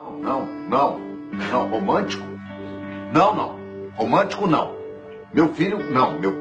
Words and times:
Não, 0.00 0.46
não, 0.68 0.98
não. 1.50 1.68
Romântico? 1.68 2.24
Não, 3.12 3.34
não. 3.34 3.56
Romântico 3.96 4.46
não. 4.46 4.74
Meu 5.32 5.52
filho, 5.52 5.78
não. 5.92 6.18
Meu. 6.18 6.32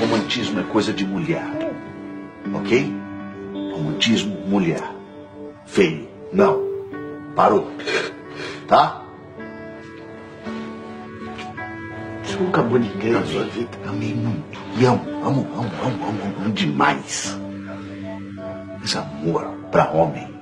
Romantismo 0.00 0.60
é 0.60 0.62
coisa 0.64 0.92
de 0.92 1.06
mulher. 1.06 1.44
Ok? 2.52 2.92
Romantismo, 3.72 4.34
mulher. 4.48 4.82
Feio. 5.66 6.08
Não. 6.32 6.60
Parou. 7.36 7.70
Tá? 8.66 9.02
Você 12.24 12.36
nunca 12.36 12.60
amou 12.60 12.78
ninguém 12.78 13.12
na 13.12 13.24
sua 13.24 13.44
vida? 13.44 13.70
Amei 13.88 14.14
muito. 14.14 14.58
E 14.76 14.84
amo, 14.84 15.02
amo, 15.24 15.46
amo, 15.54 15.70
amo, 15.84 16.08
amo, 16.08 16.36
amo 16.40 16.52
demais. 16.52 17.38
Mas 18.80 18.96
amor 18.96 19.44
pra 19.70 19.90
homem 19.92 20.39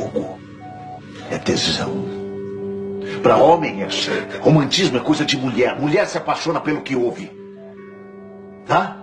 fogo, 0.00 0.38
é 1.30 1.38
tesão. 1.38 2.04
Pra 3.22 3.36
homem 3.36 3.82
é 3.82 3.88
romantismo 4.40 4.96
é 4.96 5.00
coisa 5.00 5.24
de 5.24 5.36
mulher. 5.36 5.78
Mulher 5.78 6.06
se 6.06 6.16
apaixona 6.16 6.60
pelo 6.60 6.80
que 6.80 6.96
ouve. 6.96 7.30
Tá? 8.66 8.96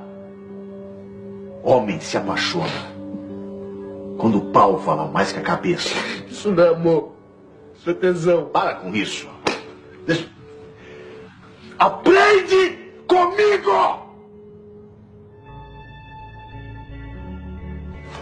Homem 1.63 1.99
se 1.99 2.17
apaixona 2.17 2.97
quando 4.17 4.39
o 4.39 4.51
pau 4.51 4.79
fala 4.79 5.07
mais 5.07 5.31
que 5.31 5.39
a 5.39 5.43
cabeça. 5.43 5.93
Isso 6.27 6.51
não 6.51 6.63
é 6.63 6.69
amor. 6.69 7.11
Isso 7.75 7.89
é 7.89 7.93
tesão. 7.93 8.45
Para 8.45 8.75
com 8.75 8.95
isso. 8.95 9.27
Deixa... 10.05 10.27
Aprende 11.77 12.79
comigo! 13.07 14.07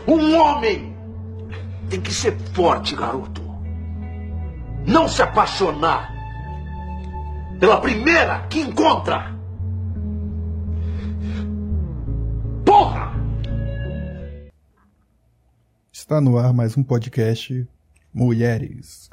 Um 0.07 0.35
homem 0.35 0.95
tem 1.90 2.02
que 2.02 2.14
ser 2.14 2.38
forte, 2.54 2.96
garoto. 2.96 3.41
Não 4.88 5.08
se 5.08 5.22
apaixonar 5.22 6.14
pela 7.60 7.80
primeira 7.80 8.48
que 8.48 8.60
encontra. 8.60 9.34
Porra! 12.66 13.13
Está 15.91 16.20
no 16.20 16.38
ar 16.38 16.54
mais 16.54 16.78
um 16.78 16.84
podcast 16.84 17.68
Mulheres. 18.13 19.10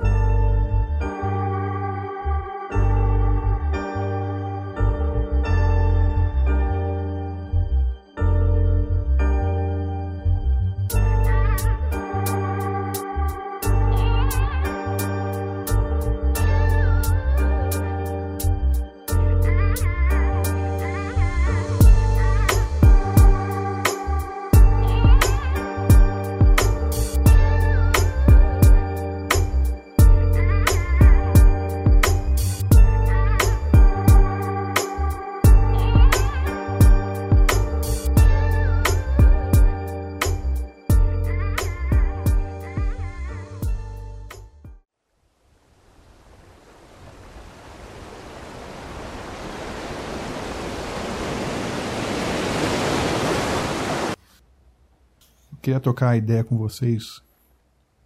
Trocar 55.82 56.10
a 56.10 56.16
ideia 56.16 56.44
com 56.44 56.56
vocês. 56.56 57.22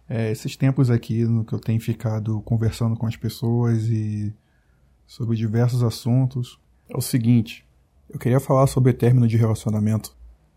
É, 0.09 0.31
esses 0.31 0.55
tempos 0.55 0.89
aqui 0.89 1.25
no 1.25 1.43
que 1.43 1.53
eu 1.53 1.59
tenho 1.59 1.79
ficado 1.79 2.41
conversando 2.41 2.95
com 2.95 3.05
as 3.05 3.15
pessoas 3.15 3.83
e 3.85 4.33
sobre 5.05 5.35
diversos 5.37 5.83
assuntos, 5.83 6.59
é 6.89 6.97
o 6.97 7.01
seguinte: 7.01 7.65
eu 8.09 8.19
queria 8.19 8.39
falar 8.39 8.67
sobre 8.67 8.93
término 8.93 9.27
de 9.27 9.37
relacionamento. 9.37 10.15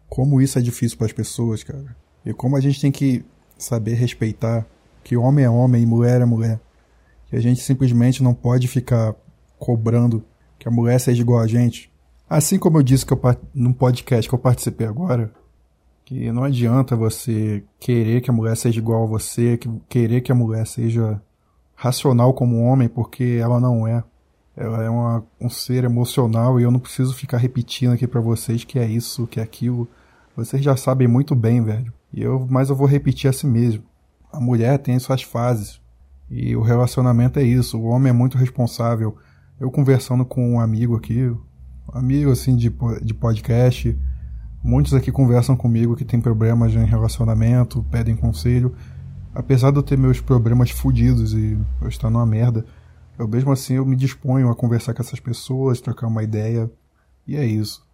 Como 0.08 0.40
isso 0.40 0.58
é 0.58 0.62
difícil 0.62 0.98
para 0.98 1.06
as 1.06 1.12
pessoas, 1.12 1.62
cara. 1.62 1.96
E 2.24 2.32
como 2.32 2.56
a 2.56 2.60
gente 2.60 2.80
tem 2.80 2.90
que 2.90 3.24
saber 3.56 3.94
respeitar 3.94 4.66
que 5.04 5.16
homem 5.16 5.44
é 5.44 5.50
homem 5.50 5.82
e 5.82 5.86
mulher 5.86 6.20
é 6.20 6.24
mulher. 6.24 6.60
Que 7.26 7.36
a 7.36 7.40
gente 7.40 7.60
simplesmente 7.60 8.22
não 8.22 8.34
pode 8.34 8.66
ficar 8.66 9.14
cobrando 9.58 10.24
que 10.58 10.66
a 10.66 10.70
mulher 10.70 10.98
seja 10.98 11.22
igual 11.22 11.40
a 11.40 11.46
gente. 11.46 11.90
Assim 12.28 12.58
como 12.58 12.78
eu 12.78 12.82
disse 12.82 13.06
que 13.06 13.12
eu, 13.12 13.20
num 13.54 13.72
podcast 13.72 14.28
que 14.28 14.34
eu 14.34 14.38
participei 14.38 14.86
agora, 14.86 15.32
que 16.10 16.32
não 16.32 16.42
adianta 16.42 16.96
você 16.96 17.62
querer 17.78 18.20
que 18.20 18.28
a 18.28 18.32
mulher 18.32 18.56
seja 18.56 18.80
igual 18.80 19.04
a 19.04 19.06
você, 19.06 19.56
que 19.56 19.70
querer 19.88 20.22
que 20.22 20.32
a 20.32 20.34
mulher 20.34 20.66
seja 20.66 21.22
racional 21.76 22.34
como 22.34 22.56
um 22.56 22.64
homem, 22.64 22.88
porque 22.88 23.38
ela 23.40 23.60
não 23.60 23.86
é. 23.86 24.02
Ela 24.56 24.82
é 24.82 24.90
uma, 24.90 25.24
um 25.40 25.48
ser 25.48 25.84
emocional 25.84 26.58
e 26.58 26.64
eu 26.64 26.70
não 26.72 26.80
preciso 26.80 27.14
ficar 27.14 27.36
repetindo 27.36 27.92
aqui 27.92 28.08
para 28.08 28.20
vocês 28.20 28.64
que 28.64 28.76
é 28.76 28.86
isso, 28.86 29.24
que 29.28 29.38
é 29.38 29.42
aquilo. 29.44 29.86
Vocês 30.34 30.64
já 30.64 30.76
sabem 30.76 31.06
muito 31.06 31.36
bem, 31.36 31.62
velho. 31.62 31.92
E 32.12 32.20
eu, 32.20 32.44
mas 32.50 32.70
eu 32.70 32.74
vou 32.74 32.88
repetir 32.88 33.30
assim 33.30 33.46
mesmo. 33.46 33.84
A 34.32 34.40
mulher 34.40 34.78
tem 34.78 34.98
suas 34.98 35.22
fases. 35.22 35.80
E 36.28 36.56
o 36.56 36.60
relacionamento 36.60 37.38
é 37.38 37.44
isso. 37.44 37.78
O 37.78 37.84
homem 37.84 38.10
é 38.10 38.12
muito 38.12 38.36
responsável. 38.36 39.16
Eu 39.60 39.70
conversando 39.70 40.24
com 40.24 40.54
um 40.54 40.58
amigo 40.58 40.96
aqui, 40.96 41.24
um 41.24 41.38
amigo 41.92 42.32
assim 42.32 42.56
de, 42.56 42.68
de 43.00 43.14
podcast, 43.14 43.96
Muitos 44.62 44.92
aqui 44.92 45.10
conversam 45.10 45.56
comigo 45.56 45.96
que 45.96 46.04
tem 46.04 46.20
problemas 46.20 46.74
em 46.74 46.84
relacionamento, 46.84 47.84
pedem 47.90 48.14
conselho. 48.14 48.74
Apesar 49.34 49.70
de 49.70 49.78
eu 49.78 49.82
ter 49.82 49.96
meus 49.96 50.20
problemas 50.20 50.70
fodidos 50.70 51.32
e 51.32 51.58
eu 51.80 51.88
estar 51.88 52.10
numa 52.10 52.26
merda, 52.26 52.64
eu 53.18 53.26
mesmo 53.26 53.52
assim 53.52 53.74
eu 53.74 53.86
me 53.86 53.96
disponho 53.96 54.50
a 54.50 54.54
conversar 54.54 54.92
com 54.92 55.02
essas 55.02 55.18
pessoas, 55.18 55.80
trocar 55.80 56.08
uma 56.08 56.22
ideia. 56.22 56.70
E 57.26 57.36
é 57.36 57.44
isso. 57.44 57.86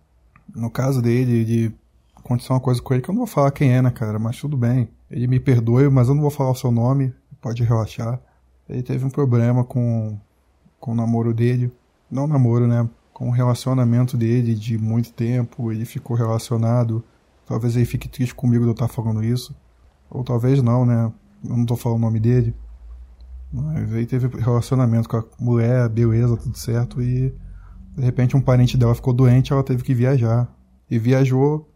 No 0.54 0.70
caso 0.70 1.00
dele, 1.00 1.44
de 1.44 1.72
acontecer 2.16 2.52
uma 2.52 2.60
coisa 2.60 2.82
com 2.82 2.94
ele 2.94 3.02
que 3.02 3.10
eu 3.10 3.12
não 3.12 3.20
vou 3.20 3.26
falar 3.26 3.52
quem 3.52 3.72
é, 3.72 3.80
né, 3.80 3.90
cara? 3.90 4.18
Mas 4.18 4.38
tudo 4.38 4.56
bem. 4.56 4.88
Ele 5.10 5.26
me 5.28 5.38
perdoe, 5.38 5.88
mas 5.88 6.08
eu 6.08 6.14
não 6.14 6.22
vou 6.22 6.30
falar 6.30 6.50
o 6.50 6.54
seu 6.54 6.72
nome. 6.72 7.14
Pode 7.40 7.62
relaxar. 7.62 8.20
Ele 8.68 8.82
teve 8.82 9.04
um 9.04 9.10
problema 9.10 9.62
com, 9.64 10.18
com 10.80 10.92
o 10.92 10.94
namoro 10.94 11.32
dele. 11.32 11.72
Não 12.10 12.26
namoro, 12.26 12.66
né? 12.66 12.88
Com 13.16 13.28
o 13.28 13.30
relacionamento 13.30 14.14
dele 14.14 14.54
de 14.54 14.76
muito 14.76 15.10
tempo, 15.10 15.72
ele 15.72 15.86
ficou 15.86 16.14
relacionado. 16.14 17.02
Talvez 17.46 17.74
ele 17.74 17.86
fique 17.86 18.06
triste 18.06 18.34
comigo 18.34 18.64
de 18.64 18.68
eu 18.68 18.72
estar 18.72 18.88
falando 18.88 19.24
isso. 19.24 19.56
Ou 20.10 20.22
talvez 20.22 20.60
não, 20.60 20.84
né? 20.84 21.10
Eu 21.42 21.56
não 21.56 21.62
estou 21.62 21.78
falando 21.78 21.96
o 21.96 22.02
nome 22.02 22.20
dele. 22.20 22.54
Mas 23.50 23.90
ele 23.90 24.04
teve 24.04 24.28
relacionamento 24.38 25.08
com 25.08 25.16
a 25.16 25.24
mulher, 25.40 25.88
beleza, 25.88 26.36
tudo 26.36 26.58
certo. 26.58 27.00
E 27.00 27.34
de 27.96 28.04
repente 28.04 28.36
um 28.36 28.40
parente 28.42 28.76
dela 28.76 28.94
ficou 28.94 29.14
doente, 29.14 29.50
ela 29.50 29.64
teve 29.64 29.82
que 29.82 29.94
viajar. 29.94 30.46
E 30.90 30.98
viajou, 30.98 31.66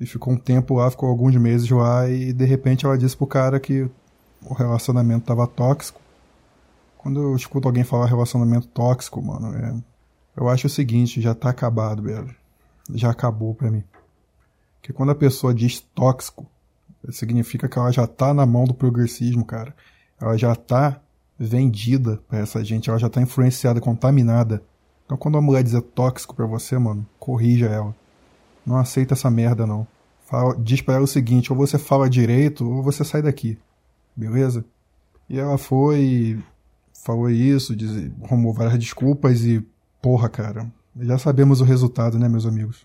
e 0.00 0.04
ficou 0.04 0.34
um 0.34 0.36
tempo 0.36 0.74
lá, 0.74 0.90
ficou 0.90 1.08
alguns 1.08 1.36
meses 1.36 1.70
lá. 1.70 2.08
E 2.10 2.32
de 2.32 2.44
repente 2.44 2.84
ela 2.84 2.98
disse 2.98 3.16
pro 3.16 3.28
cara 3.28 3.60
que 3.60 3.88
o 4.44 4.52
relacionamento 4.52 5.20
estava 5.20 5.46
tóxico. 5.46 6.00
Quando 6.98 7.22
eu 7.22 7.36
escuto 7.36 7.68
alguém 7.68 7.84
falar 7.84 8.06
relacionamento 8.06 8.66
tóxico, 8.66 9.22
mano, 9.22 9.54
é 9.54 9.91
eu 10.36 10.48
acho 10.48 10.66
o 10.66 10.70
seguinte, 10.70 11.20
já 11.20 11.34
tá 11.34 11.50
acabado, 11.50 12.02
velho. 12.02 12.34
Já 12.94 13.10
acabou 13.10 13.54
pra 13.54 13.70
mim. 13.70 13.84
Porque 14.80 14.92
quando 14.92 15.10
a 15.10 15.14
pessoa 15.14 15.54
diz 15.54 15.80
tóxico, 15.94 16.46
significa 17.10 17.68
que 17.68 17.78
ela 17.78 17.92
já 17.92 18.06
tá 18.06 18.32
na 18.32 18.46
mão 18.46 18.64
do 18.64 18.74
progressismo, 18.74 19.44
cara. 19.44 19.74
Ela 20.20 20.36
já 20.36 20.54
tá 20.54 21.00
vendida 21.38 22.20
pra 22.28 22.38
essa 22.38 22.64
gente, 22.64 22.88
ela 22.88 22.98
já 22.98 23.08
tá 23.08 23.20
influenciada, 23.20 23.80
contaminada. 23.80 24.62
Então 25.04 25.16
quando 25.16 25.38
a 25.38 25.42
mulher 25.42 25.62
dizer 25.62 25.82
tóxico 25.82 26.34
pra 26.34 26.46
você, 26.46 26.78
mano, 26.78 27.06
corrija 27.18 27.66
ela. 27.66 27.94
Não 28.64 28.76
aceita 28.76 29.14
essa 29.14 29.30
merda, 29.30 29.66
não. 29.66 29.86
Fala, 30.24 30.56
diz 30.56 30.80
pra 30.80 30.94
ela 30.94 31.04
o 31.04 31.08
seguinte, 31.08 31.52
ou 31.52 31.58
você 31.58 31.78
fala 31.78 32.08
direito, 32.08 32.68
ou 32.68 32.82
você 32.82 33.04
sai 33.04 33.20
daqui. 33.20 33.58
Beleza? 34.16 34.64
E 35.28 35.38
ela 35.38 35.58
foi, 35.58 36.42
falou 37.04 37.28
isso, 37.28 37.74
diz, 37.74 38.10
arrumou 38.22 38.52
várias 38.52 38.78
desculpas 38.78 39.44
e 39.44 39.66
Porra, 40.02 40.28
cara. 40.28 40.70
Já 41.00 41.16
sabemos 41.16 41.60
o 41.60 41.64
resultado, 41.64 42.18
né, 42.18 42.28
meus 42.28 42.44
amigos? 42.44 42.84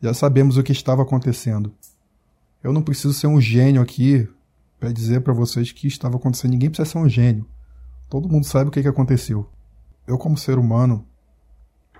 Já 0.00 0.14
sabemos 0.14 0.56
o 0.56 0.62
que 0.62 0.72
estava 0.72 1.02
acontecendo. 1.02 1.72
Eu 2.62 2.72
não 2.72 2.82
preciso 2.82 3.12
ser 3.12 3.26
um 3.26 3.38
gênio 3.40 3.82
aqui 3.82 4.26
para 4.80 4.90
dizer 4.90 5.20
para 5.20 5.34
vocês 5.34 5.70
que 5.70 5.86
estava 5.86 6.16
acontecendo. 6.16 6.52
Ninguém 6.52 6.70
precisa 6.70 6.90
ser 6.90 6.98
um 6.98 7.08
gênio. 7.08 7.46
Todo 8.08 8.28
mundo 8.28 8.44
sabe 8.44 8.68
o 8.68 8.72
que, 8.72 8.80
que 8.80 8.88
aconteceu. 8.88 9.46
Eu, 10.06 10.16
como 10.16 10.36
ser 10.36 10.58
humano, 10.58 11.06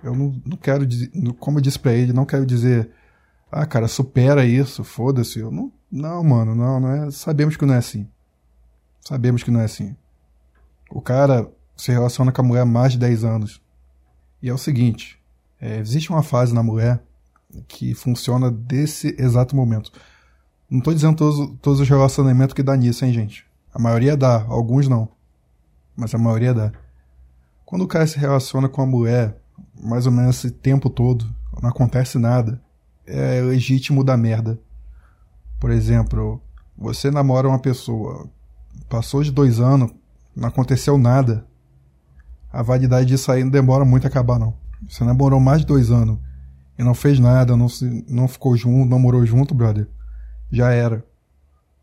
eu 0.03 0.15
não, 0.15 0.43
não 0.45 0.57
quero 0.57 0.87
dizer, 0.87 1.11
como 1.39 1.59
eu 1.59 1.63
disse 1.63 1.79
para 1.79 1.93
ele, 1.93 2.13
não 2.13 2.25
quero 2.25 2.45
dizer, 2.47 2.91
ah, 3.53 3.67
cara, 3.67 3.87
supera 3.87 4.45
isso, 4.45 4.83
foda-se. 4.83 5.39
Eu 5.39 5.51
não, 5.51 5.71
Não, 5.91 6.25
mano, 6.25 6.55
não, 6.55 6.81
não 6.81 6.91
é. 6.91 7.11
Sabemos 7.11 7.57
que 7.57 7.67
não 7.67 7.75
é 7.75 7.79
assim. 7.79 8.09
Sabemos 9.01 9.43
que 9.43 9.51
não 9.51 9.61
é 9.61 9.65
assim. 9.65 9.95
O 10.91 11.01
cara 11.01 11.51
se 11.77 11.93
relaciona 11.93 12.33
com 12.33 12.41
a 12.41 12.45
mulher 12.45 12.63
há 12.63 12.67
mais 12.67 12.93
de 12.93 12.99
10 12.99 13.25
anos. 13.25 13.64
E 14.45 14.51
é 14.51 14.53
o 14.53 14.59
seguinte: 14.59 15.19
é, 15.59 15.79
existe 15.79 16.11
uma 16.11 16.23
fase 16.23 16.53
na 16.53 16.63
mulher 16.63 17.03
que 17.67 17.95
funciona 17.95 18.51
desse 18.51 19.17
exato 19.19 19.57
momento. 19.57 19.91
Não 20.69 20.81
estou 20.81 20.93
dizendo 20.93 21.17
todos, 21.17 21.59
todos 21.63 21.81
os 21.81 21.89
relacionamentos 21.89 22.53
que 22.53 22.63
dá 22.63 22.77
nisso, 22.77 23.07
hein, 23.07 23.13
gente? 23.15 23.47
A 23.73 23.79
maioria 23.79 24.19
dá, 24.19 24.43
alguns 24.43 24.87
não. 24.87 25.09
Mas 25.97 26.15
a 26.15 26.19
maioria 26.19 26.53
dá. 26.53 26.73
Quando 27.65 27.87
o 27.87 27.89
cara 27.89 28.07
se 28.07 28.19
relaciona 28.19 28.69
com 28.69 28.83
a 28.83 28.87
mulher, 28.87 29.41
mais 29.83 30.05
ou 30.05 30.13
menos 30.13 30.37
esse 30.37 30.51
tempo 30.51 30.91
todo, 30.91 31.25
não 31.63 31.71
acontece 31.71 32.19
nada. 32.19 32.61
É 33.07 33.41
legítimo 33.41 34.05
da 34.05 34.15
merda. 34.15 34.61
Por 35.59 35.71
exemplo, 35.71 36.39
você 36.77 37.11
namora 37.11 37.49
uma 37.49 37.59
pessoa, 37.59 38.29
passou 38.91 39.23
de 39.23 39.33
dois 39.33 39.59
anos, 39.59 39.91
não 40.37 40.51
aconteceu 40.51 40.99
nada. 40.99 41.47
A 42.55 42.63
validade 42.63 43.07
disso 43.07 43.33
aí 43.33 43.43
não 43.43 43.51
demora 43.51 43.85
muito 43.85 44.05
a 44.05 44.09
acabar, 44.09 44.39
não. 44.39 44.55
Você 44.89 45.03
namorou 45.03 45.41
mais 45.41 45.63
de 45.63 45.67
dois 45.67 45.91
anos 45.91 46.19
e 46.79 46.85
não 46.85 46.95
fez 46.95 47.19
nada, 47.19 47.57
não, 47.57 47.69
se, 47.69 48.05
não 48.09 48.29
ficou 48.29 48.57
junto, 48.57 48.89
não 48.89 48.99
morou 48.99 49.27
junto, 49.27 49.53
brother. 49.53 49.89
Já 50.53 50.71
era. 50.71 51.05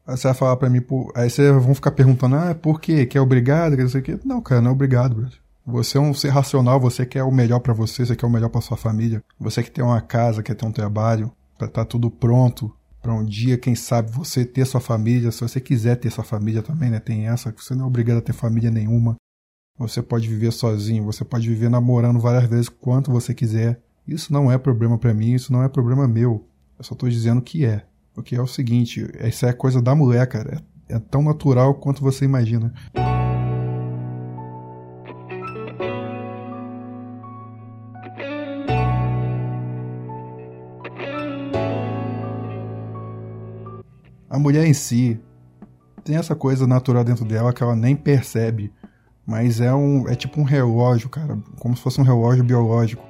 Aí 0.07 0.15
você 0.15 0.29
vai 0.29 0.33
falar 0.33 0.55
pra 0.55 0.69
mim, 0.69 0.79
por... 0.79 1.11
aí 1.13 1.29
vocês 1.29 1.51
vão 1.63 1.75
ficar 1.75 1.91
perguntando, 1.91 2.37
ah, 2.37 2.55
por 2.55 2.79
quê? 2.79 3.05
Que 3.05 3.17
é 3.17 3.21
obrigado? 3.21 3.75
Que 3.75 3.83
o 3.83 4.01
quê. 4.01 4.17
Não, 4.23 4.41
cara, 4.41 4.61
não 4.61 4.71
é 4.71 4.73
obrigado, 4.73 5.15
brother. 5.15 5.37
Você 5.65 5.97
é 5.97 6.01
um 6.01 6.13
ser 6.13 6.29
racional, 6.29 6.79
você 6.79 7.05
quer 7.05 7.23
o 7.23 7.31
melhor 7.31 7.59
para 7.59 7.73
você, 7.73 8.05
você 8.05 8.15
quer 8.15 8.25
o 8.25 8.29
melhor 8.29 8.49
para 8.49 8.61
sua 8.61 8.77
família. 8.77 9.21
Você 9.39 9.61
quer 9.61 9.71
ter 9.71 9.81
uma 9.81 9.99
casa, 9.99 10.41
quer 10.41 10.55
ter 10.55 10.65
um 10.65 10.71
trabalho, 10.71 11.31
para 11.57 11.67
estar 11.67 11.83
tá 11.83 11.85
tudo 11.85 12.09
pronto 12.09 12.73
para 13.01 13.13
um 13.13 13.25
dia, 13.25 13.57
quem 13.57 13.75
sabe, 13.75 14.11
você 14.11 14.45
ter 14.45 14.65
sua 14.65 14.79
família. 14.79 15.31
Se 15.31 15.41
você 15.41 15.59
quiser 15.59 15.97
ter 15.97 16.09
sua 16.09 16.23
família 16.23 16.63
também, 16.63 16.89
né? 16.89 16.99
Tem 16.99 17.27
essa, 17.27 17.53
você 17.55 17.75
não 17.75 17.85
é 17.85 17.87
obrigado 17.87 18.19
a 18.19 18.21
ter 18.21 18.33
família 18.33 18.71
nenhuma. 18.71 19.15
Você 19.77 20.01
pode 20.01 20.27
viver 20.27 20.51
sozinho, 20.51 21.03
você 21.03 21.23
pode 21.25 21.47
viver 21.47 21.69
namorando 21.69 22.19
várias 22.19 22.49
vezes 22.49 22.69
quanto 22.69 23.11
você 23.11 23.33
quiser. 23.33 23.81
Isso 24.07 24.31
não 24.31 24.51
é 24.51 24.57
problema 24.57 24.97
para 24.97 25.13
mim, 25.13 25.33
isso 25.33 25.51
não 25.51 25.63
é 25.63 25.69
problema 25.69 26.07
meu. 26.07 26.47
Eu 26.77 26.83
só 26.83 26.93
tô 26.93 27.07
dizendo 27.07 27.41
que 27.41 27.65
é. 27.65 27.85
Porque 28.13 28.35
é 28.35 28.41
o 28.41 28.47
seguinte, 28.47 29.07
isso 29.23 29.45
é 29.45 29.53
coisa 29.53 29.81
da 29.81 29.95
mulher, 29.95 30.27
cara. 30.27 30.61
É, 30.89 30.95
é 30.95 30.99
tão 30.99 31.23
natural 31.23 31.75
quanto 31.75 32.01
você 32.01 32.25
imagina. 32.25 32.73
A 44.29 44.39
mulher 44.39 44.65
em 44.65 44.73
si 44.73 45.19
tem 46.03 46.17
essa 46.17 46.35
coisa 46.35 46.67
natural 46.67 47.03
dentro 47.03 47.25
dela 47.25 47.53
que 47.53 47.63
ela 47.63 47.75
nem 47.75 47.95
percebe, 47.95 48.71
mas 49.25 49.61
é 49.61 49.73
um 49.73 50.07
é 50.07 50.15
tipo 50.15 50.39
um 50.39 50.43
relógio, 50.43 51.09
cara, 51.09 51.37
como 51.59 51.75
se 51.75 51.81
fosse 51.81 51.99
um 52.01 52.03
relógio 52.03 52.43
biológico. 52.43 53.03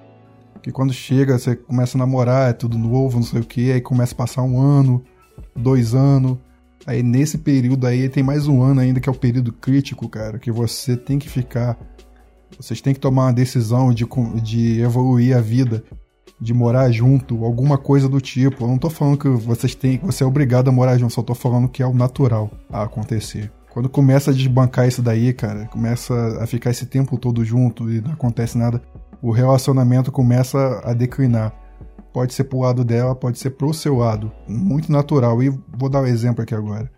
Que 0.62 0.72
quando 0.72 0.94
chega, 0.94 1.40
você 1.40 1.56
começa 1.56 1.98
a 1.98 2.00
namorar, 2.00 2.52
é 2.52 2.54
tudo 2.54 2.78
novo, 2.78 3.18
não 3.18 3.24
sei 3.25 3.42
o 3.42 3.46
que, 3.46 3.72
aí 3.72 3.81
começa 3.81 4.13
a 4.13 4.18
passar 4.18 4.44
um 4.44 4.60
ano, 4.60 5.04
dois 5.56 5.96
anos. 5.96 6.38
Aí 6.86 7.02
nesse 7.02 7.38
período 7.38 7.88
aí 7.88 8.10
tem 8.10 8.24
mais 8.24 8.48
um 8.48 8.62
ano 8.62 8.81
ainda, 8.81 9.00
que 9.00 9.10
é 9.10 9.12
o 9.12 9.16
período 9.16 9.52
crítico, 9.52 10.08
cara, 10.08 10.38
que 10.38 10.52
você 10.52 10.96
tem 10.96 11.18
que 11.18 11.30
ficar. 11.30 11.78
Vocês 12.60 12.81
têm 12.81 12.94
que 12.94 13.00
tomar 13.00 13.25
uma 13.25 13.34
decisão 13.34 13.94
de, 13.94 14.06
de 14.44 14.81
evoluir 14.81 15.36
a 15.36 15.42
vida 15.42 15.84
de 16.42 16.56
morar 16.56 16.92
junto, 16.92 17.46
alguma 17.46 17.78
coisa 17.78 18.10
do 18.10 18.19
tipo. 18.19 18.63
Eu 18.63 18.68
não 18.68 18.80
tô 18.80 18.90
falando 18.90 19.19
que 19.19 19.30
vocês 19.30 19.75
têm, 19.75 20.00
você 20.00 20.24
é 20.24 20.28
obrigado 20.28 20.69
a 20.69 20.72
morar 20.72 20.98
junto, 20.98 21.13
só 21.13 21.22
tô 21.22 21.36
falando 21.36 21.69
que 21.69 21.84
é 21.84 21.86
o 21.86 21.94
natural 21.94 22.50
a 22.68 22.81
acontecer. 22.81 23.52
Quando 23.74 23.90
começa 23.90 24.32
a 24.32 24.34
desbancar 24.34 24.88
isso 24.88 25.02
daí, 25.02 25.34
cara, 25.34 25.66
começa 25.68 26.14
a 26.42 26.48
ficar 26.48 26.72
esse 26.72 26.86
tempo 26.86 27.18
todo 27.18 27.44
junto 27.44 27.90
e 27.92 28.02
não 28.02 28.12
acontece 28.12 28.58
nada, 28.58 28.82
o 29.22 29.32
relacionamento 29.32 30.12
começa 30.12 30.82
a 30.84 30.94
declinar. 30.94 31.54
Pode 32.14 32.34
ser 32.34 32.44
pro 32.44 32.60
lado 32.60 32.84
dela, 32.84 33.16
pode 33.16 33.40
ser 33.40 33.52
pro 33.52 33.74
seu 33.74 33.98
lado. 33.98 34.32
Muito 34.48 34.92
natural. 34.92 35.42
E 35.42 35.50
vou 35.78 35.88
dar 35.88 36.02
um 36.02 36.08
exemplo 36.08 36.44
aqui 36.44 36.54
agora. 36.54 36.92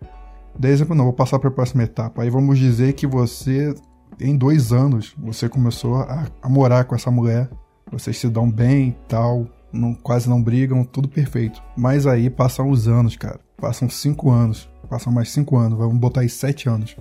Dá 0.58 0.68
exemplo 0.68 0.94
não, 0.94 1.04
vou 1.04 1.12
passar 1.12 1.38
para 1.38 1.48
a 1.48 1.52
próxima 1.52 1.84
etapa. 1.84 2.22
Aí 2.22 2.30
vamos 2.30 2.58
dizer 2.58 2.94
que 2.94 3.06
você, 3.06 3.72
em 4.20 4.36
dois 4.36 4.72
anos, 4.72 5.14
você 5.16 5.48
começou 5.48 5.96
a, 5.96 6.26
a 6.42 6.48
morar 6.48 6.84
com 6.84 6.94
essa 6.96 7.10
mulher 7.10 7.48
vocês 7.90 8.18
se 8.18 8.28
dão 8.28 8.50
bem 8.50 8.96
tal, 9.08 9.46
não, 9.72 9.94
quase 9.94 10.28
não 10.28 10.42
brigam, 10.42 10.84
tudo 10.84 11.08
perfeito. 11.08 11.62
Mas 11.76 12.06
aí 12.06 12.28
passam 12.28 12.68
os 12.70 12.88
anos, 12.88 13.16
cara. 13.16 13.40
Passam 13.56 13.88
cinco 13.88 14.30
anos. 14.30 14.68
Passam 14.88 15.12
mais 15.12 15.30
cinco 15.30 15.56
anos. 15.56 15.78
Vamos 15.78 15.98
botar 15.98 16.20
aí 16.20 16.28
sete 16.28 16.68
anos. 16.68 16.96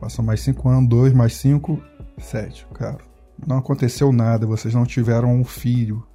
Passam 0.00 0.24
mais 0.24 0.40
cinco 0.40 0.68
anos, 0.68 0.88
dois 0.88 1.12
mais 1.12 1.34
cinco, 1.34 1.82
sete, 2.18 2.66
cara. 2.74 2.98
Não 3.46 3.58
aconteceu 3.58 4.12
nada, 4.12 4.46
vocês 4.46 4.74
não 4.74 4.84
tiveram 4.84 5.34
um 5.34 5.44
filho. 5.44 6.06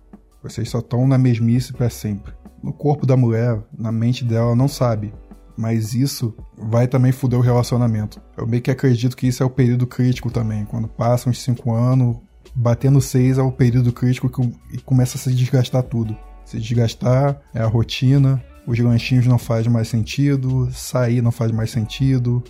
Vocês 0.42 0.70
só 0.70 0.80
estão 0.80 1.08
na 1.08 1.18
mesmice 1.18 1.74
para 1.74 1.90
sempre. 1.90 2.34
No 2.62 2.74
corpo 2.74 3.06
da 3.06 3.18
mulher, 3.18 3.64
na 3.78 3.92
mente 3.92 4.24
dela, 4.24 4.56
não 4.56 4.68
sabe. 4.68 5.14
Mas 5.58 5.94
isso 5.94 6.36
vai 6.58 6.88
também 6.88 7.12
foder 7.12 7.40
o 7.40 7.42
relacionamento. 7.42 8.22
Eu 8.38 8.46
meio 8.46 8.62
que 8.62 8.72
acredito 8.72 9.16
que 9.16 9.28
isso 9.28 9.42
é 9.42 9.46
o 9.46 9.50
período 9.50 9.88
crítico 9.88 10.30
também. 10.30 10.66
Quando 10.66 10.88
passam 10.88 11.32
uns 11.32 11.42
5 11.42 11.74
anos, 11.74 12.18
batendo 12.54 13.02
6 13.02 13.38
é 13.38 13.42
o 13.42 13.52
período 13.52 13.92
crítico 13.92 14.30
que 14.30 14.82
começa 14.84 15.18
a 15.18 15.22
se 15.22 15.34
desgastar 15.34 15.84
tudo. 15.84 16.16
Se 16.44 16.60
desgastar 16.60 17.42
é 17.54 17.62
a 17.62 17.68
rotina, 17.68 18.44
os 18.68 18.80
lanchinhos 18.80 19.26
não 19.28 19.38
faz 19.38 19.68
mais 19.68 19.88
sentido, 19.88 20.70
sair 20.72 21.22
não 21.22 21.32
faz 21.32 21.52
mais 21.52 21.72
sentido, 21.72 22.44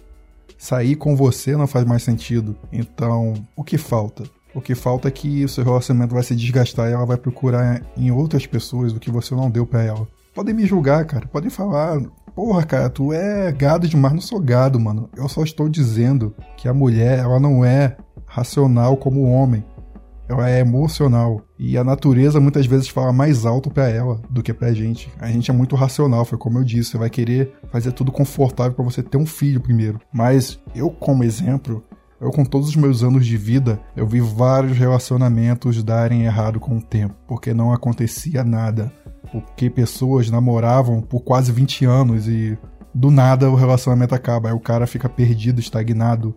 sair 0.57 0.95
com 0.95 1.15
você 1.15 1.56
não 1.56 1.67
faz 1.67 1.85
mais 1.85 2.03
sentido. 2.03 2.56
Então, 2.71 3.33
o 3.56 3.63
que 3.63 3.77
falta? 3.77 4.23
O 4.53 4.62
que 4.62 4.73
falta 4.73 5.09
é 5.09 5.12
que 5.12 5.44
o 5.44 5.50
seu 5.50 5.63
relacionamento 5.65 6.13
vai 6.13 6.23
se 6.23 6.35
desgastar 6.35 6.89
e 6.89 6.94
ela 6.94 7.06
vai 7.06 7.17
procurar 7.17 7.81
em 7.97 8.09
outras 8.09 8.45
pessoas 8.45 8.94
o 8.94 9.00
que 9.00 9.12
você 9.12 9.35
não 9.35 9.50
deu 9.50 9.65
para 9.65 9.83
ela. 9.83 10.07
Podem 10.33 10.56
me 10.56 10.65
julgar, 10.65 11.03
cara. 11.06 11.27
Podem 11.27 11.50
falar, 11.50 12.00
porra, 12.33 12.63
cara, 12.63 12.89
tu 12.89 13.12
é 13.12 13.51
gado 13.51 13.88
demais. 13.88 14.13
Não 14.13 14.21
sou 14.21 14.39
gado, 14.39 14.79
mano. 14.79 15.09
Eu 15.15 15.27
só 15.27 15.44
estou 15.44 15.67
dizendo 15.67 16.33
que 16.56 16.69
a 16.69 16.73
mulher, 16.73 17.19
ela 17.19 17.39
não 17.39 17.65
é 17.65 17.97
racional 18.25 18.95
como 18.95 19.21
o 19.21 19.31
homem 19.31 19.63
ela 20.27 20.50
é 20.50 20.60
emocional. 20.60 21.42
E 21.57 21.77
a 21.77 21.83
natureza 21.83 22.39
muitas 22.39 22.66
vezes 22.66 22.88
fala 22.88 23.13
mais 23.13 23.45
alto 23.45 23.69
para 23.69 23.89
ela 23.89 24.22
do 24.30 24.42
que 24.42 24.54
pra 24.54 24.74
gente. 24.74 25.12
A 25.19 25.27
gente 25.27 25.50
é 25.50 25.54
muito 25.54 25.75
racional, 25.75 26.25
foi 26.25 26.38
como 26.38 26.57
eu 26.57 26.63
disse, 26.63 26.92
você 26.92 26.98
vai 26.98 27.10
querer 27.10 27.53
fazer 27.72 27.91
tudo 27.91 28.12
confortável 28.12 28.74
para 28.74 28.86
você 28.86 29.01
ter 29.01 29.17
um 29.17 29.25
filho 29.25 29.62
primeiro. 29.62 30.00
Mas 30.12 30.60
eu, 30.74 30.89
como 30.89 31.24
exemplo, 31.24 31.84
eu, 32.20 32.32
com 32.32 32.46
todos 32.46 32.70
os 32.70 32.75
meus 32.75 33.03
anos 33.03 33.25
de 33.25 33.38
vida, 33.38 33.79
eu 33.96 34.08
vi 34.08 34.20
vários 34.20 34.77
relacionamentos 34.77 35.84
darem 35.84 36.24
errado 36.24 36.60
com 36.60 36.77
o 36.77 36.82
tempo, 36.82 37.15
porque 37.27 37.53
não 37.53 37.74
acontecia 37.74 38.44
nada. 38.44 38.91
Porque 39.32 39.70
pessoas 39.70 40.29
namoravam 40.29 41.01
por 41.01 41.22
quase 41.22 41.51
20 41.51 41.86
anos 41.86 42.27
e 42.27 42.58
do 42.94 43.12
nada 43.12 43.50
o 43.50 43.55
relacionamento 43.55 44.15
acaba. 44.15 44.50
Aí 44.50 44.55
o 44.55 44.60
cara 44.60 44.88
fica 44.88 45.10
perdido, 45.10 45.60
estagnado, 45.60 46.34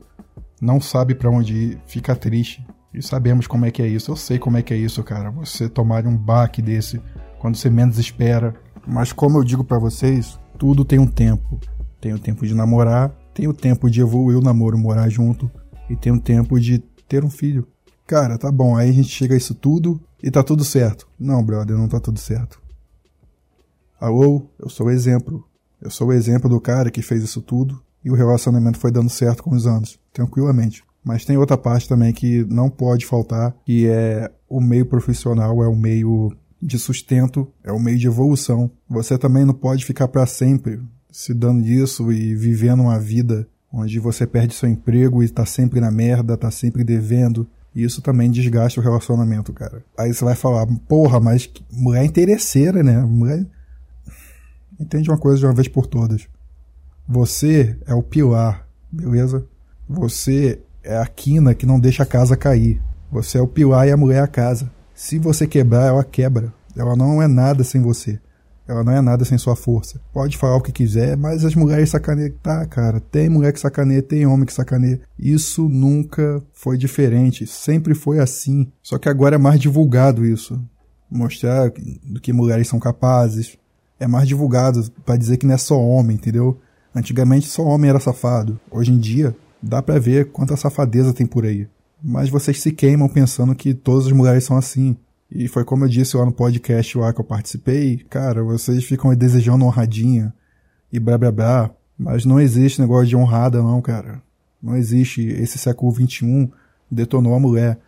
não 0.61 0.81
sabe 0.81 1.15
para 1.15 1.31
onde 1.31 1.55
ir, 1.55 1.81
fica 1.87 2.17
triste. 2.17 2.67
E 2.93 3.03
sabemos 3.03 3.47
como 3.47 3.67
é 3.67 3.71
que 3.71 3.83
é 3.83 3.87
isso. 3.87 4.11
Eu 4.11 4.17
sei 4.17 4.39
como 4.39 4.57
é 4.57 4.63
que 4.63 4.73
é 4.73 4.77
isso, 4.77 5.03
cara. 5.03 5.31
Você 5.31 5.69
tomar 5.69 6.07
um 6.07 6.17
baque 6.17 6.63
desse 6.63 7.01
quando 7.39 7.57
você 7.57 7.69
menos 7.69 7.99
espera. 7.99 8.55
Mas 8.87 9.13
como 9.13 9.39
eu 9.39 9.45
digo 9.45 9.63
para 9.63 9.79
vocês, 9.79 10.39
tudo 10.59 10.85
tem 10.85 10.99
um 10.99 11.07
tempo. 11.07 11.61
Tem 12.01 12.13
o 12.15 12.19
tempo 12.19 12.47
de 12.47 12.55
namorar, 12.55 13.11
tem 13.35 13.49
o 13.49 13.55
tempo 13.55 13.91
de 13.91 14.01
evoluir 14.01 14.39
o 14.39 14.43
namoro, 14.43 14.79
morar 14.79 15.09
junto, 15.09 15.51
e 15.91 15.97
tem 15.97 16.13
o 16.13 16.21
tempo 16.21 16.59
de 16.61 16.79
ter 17.09 17.25
um 17.25 17.31
filho. 17.31 17.67
Cara, 18.07 18.39
tá 18.39 18.51
bom, 18.51 18.77
aí 18.77 18.89
a 18.89 18.93
gente 18.93 19.09
chega 19.09 19.35
a 19.35 19.37
isso 19.37 19.55
tudo 19.55 20.01
e 20.23 20.31
tá 20.31 20.43
tudo 20.43 20.65
certo. 20.65 21.07
Não, 21.19 21.45
brother, 21.45 21.77
não 21.77 21.89
tá 21.89 22.01
tudo 22.01 22.19
certo. 22.19 22.61
Alô, 24.01 24.47
eu 24.59 24.69
sou 24.69 24.87
o 24.87 24.91
exemplo. 24.91 25.45
Eu 25.81 25.91
sou 25.91 26.09
o 26.09 26.13
exemplo 26.13 26.49
do 26.49 26.61
cara 26.61 26.91
que 26.91 27.03
fez 27.03 27.23
isso 27.23 27.43
tudo 27.43 27.83
e 28.05 28.11
o 28.11 28.15
relacionamento 28.15 28.79
foi 28.79 28.91
dando 28.91 29.11
certo 29.11 29.43
com 29.43 29.51
os 29.51 29.67
anos, 29.67 29.99
tranquilamente. 30.13 30.83
Mas 31.05 31.25
tem 31.25 31.37
outra 31.37 31.57
parte 31.57 31.89
também 31.89 32.13
que 32.13 32.45
não 32.45 32.69
pode 32.69 33.07
faltar, 33.07 33.55
que 33.65 33.87
é 33.87 34.31
o 34.49 34.61
meio 34.61 34.87
profissional, 34.87 35.63
é 35.63 35.69
o 35.69 35.77
meio 35.77 36.33
de 36.61 36.79
sustento, 36.79 37.49
é 37.63 37.73
o 37.73 37.79
meio 37.79 37.99
de 37.99 38.07
evolução. 38.07 38.71
Você 38.89 39.17
também 39.17 39.45
não 39.45 39.55
pode 39.55 39.85
ficar 39.85 40.09
para 40.09 40.27
sempre 40.27 40.81
se 41.11 41.33
dando 41.33 41.65
isso 41.67 42.13
e 42.13 42.35
vivendo 42.35 42.83
uma 42.83 42.99
vida 42.99 43.49
onde 43.73 43.99
você 43.99 44.27
perde 44.27 44.55
seu 44.55 44.69
emprego 44.69 45.23
e 45.23 45.29
tá 45.29 45.45
sempre 45.45 45.81
na 45.81 45.91
merda, 45.91 46.37
tá 46.37 46.51
sempre 46.51 46.83
devendo. 46.83 47.47
Isso 47.75 48.03
também 48.03 48.31
desgasta 48.31 48.81
o 48.81 48.83
relacionamento, 48.83 49.53
cara. 49.53 49.85
Aí 49.97 50.13
você 50.13 50.25
vai 50.25 50.35
falar, 50.35 50.67
porra, 50.89 51.21
mas 51.21 51.51
mulher 51.71 52.05
interesseira, 52.05 52.83
né? 52.83 53.01
Mulher. 53.03 53.47
Entende 54.81 55.11
uma 55.11 55.19
coisa 55.19 55.39
de 55.39 55.47
uma 55.47 55.55
vez 55.55 55.69
por 55.69 55.87
todas. 55.87 56.27
Você 57.07 57.79
é 57.87 57.95
o 57.95 58.03
pilar, 58.03 58.67
beleza? 58.91 59.47
Você 59.89 60.61
é 60.89 60.97
a 60.97 61.07
quina 61.07 61.55
que 61.55 61.67
não 61.67 61.79
deixa 61.79 62.03
a 62.03 62.07
casa 62.07 62.35
cair. 62.35 62.81
Você 63.13 63.37
é 63.37 63.43
o 63.43 63.47
pilar 63.47 63.87
e 63.87 63.93
a 63.93 63.97
mulher 63.97 64.21
é 64.21 64.23
a 64.23 64.27
casa. 64.27 64.71
Se 64.95 65.19
você 65.19 65.47
quebrar, 65.47 65.89
ela 65.89 66.03
quebra. 66.03 66.51
Ela 66.75 66.97
não 66.97 67.23
é 67.23 67.29
nada 67.29 67.63
sem 67.63 67.83
você. 67.83 68.19
Ela 68.67 68.83
não 68.83 68.93
é 68.93 69.01
nada 69.03 69.23
sem 69.25 69.37
sua 69.37 69.55
força. 69.55 70.01
Pode 70.15 70.39
falar 70.39 70.57
o 70.57 70.63
que 70.63 70.73
quiser, 70.73 71.15
mas 71.15 71.45
as 71.45 71.55
mulheres 71.55 71.91
sacaneiam. 71.91 72.33
Tá, 72.43 72.65
cara, 72.65 73.01
tem 73.01 73.29
mulher 73.29 73.53
que 73.53 73.61
sacaneia, 73.61 74.03
tem 74.03 74.27
homem 74.27 74.47
que 74.47 74.53
sacaneia. 74.53 75.01
Isso 75.19 75.69
nunca 75.69 76.43
foi 76.55 76.79
diferente. 76.79 77.47
Sempre 77.47 77.95
foi 77.95 78.19
assim. 78.19 78.73
Só 78.83 78.97
que 78.97 79.11
agora 79.11 79.35
é 79.35 79.39
mais 79.39 79.61
divulgado 79.61 80.25
isso. 80.25 80.59
Mostrar 81.11 81.71
do 82.03 82.21
que 82.21 82.33
mulheres 82.33 82.67
são 82.67 82.79
capazes. 82.79 83.59
É 84.01 84.07
mais 84.07 84.27
divulgado 84.27 84.91
para 85.05 85.17
dizer 85.19 85.37
que 85.37 85.47
não 85.47 85.55
é 85.55 85.59
só 85.59 85.79
homem, 85.79 86.17
entendeu? 86.17 86.59
Antigamente 86.95 87.47
só 87.47 87.63
homem 87.63 87.91
era 87.91 88.01
safado. 88.01 88.59
Hoje 88.71 88.91
em 88.91 88.99
dia, 88.99 89.37
dá 89.63 89.83
pra 89.83 89.99
ver 89.99 90.31
quanta 90.31 90.57
safadeza 90.57 91.13
tem 91.13 91.27
por 91.27 91.45
aí. 91.45 91.69
Mas 92.03 92.29
vocês 92.29 92.61
se 92.61 92.73
queimam 92.73 93.09
pensando 93.09 93.55
que 93.55 93.75
todas 93.75 94.07
as 94.07 94.13
mulheres 94.13 94.45
são 94.45 94.57
assim. 94.57 94.97
E 95.31 95.49
foi 95.49 95.65
como 95.65 95.85
eu 95.85 95.89
disse 95.89 96.17
lá 96.17 96.25
no 96.25 96.33
podcast 96.33 96.97
lá 96.97 97.13
que 97.13 97.21
eu 97.21 97.25
participei, 97.25 97.99
cara, 98.09 98.43
vocês 98.43 98.85
ficam 98.85 99.15
desejando 99.15 99.65
honradinha 99.65 100.33
e 100.93 100.99
blá 100.99 101.19
blá 101.19 101.31
blá, 101.31 101.71
mas 101.99 102.25
não 102.25 102.41
existe 102.41 102.81
negócio 102.81 103.09
de 103.09 103.17
honrada 103.17 103.61
não, 103.61 103.83
cara. 103.83 104.23
Não 104.63 104.77
existe. 104.77 105.27
Esse 105.27 105.59
século 105.59 105.93
XXI 105.93 106.51
detonou 106.91 107.35
a 107.35 107.41
mulher. 107.41 107.79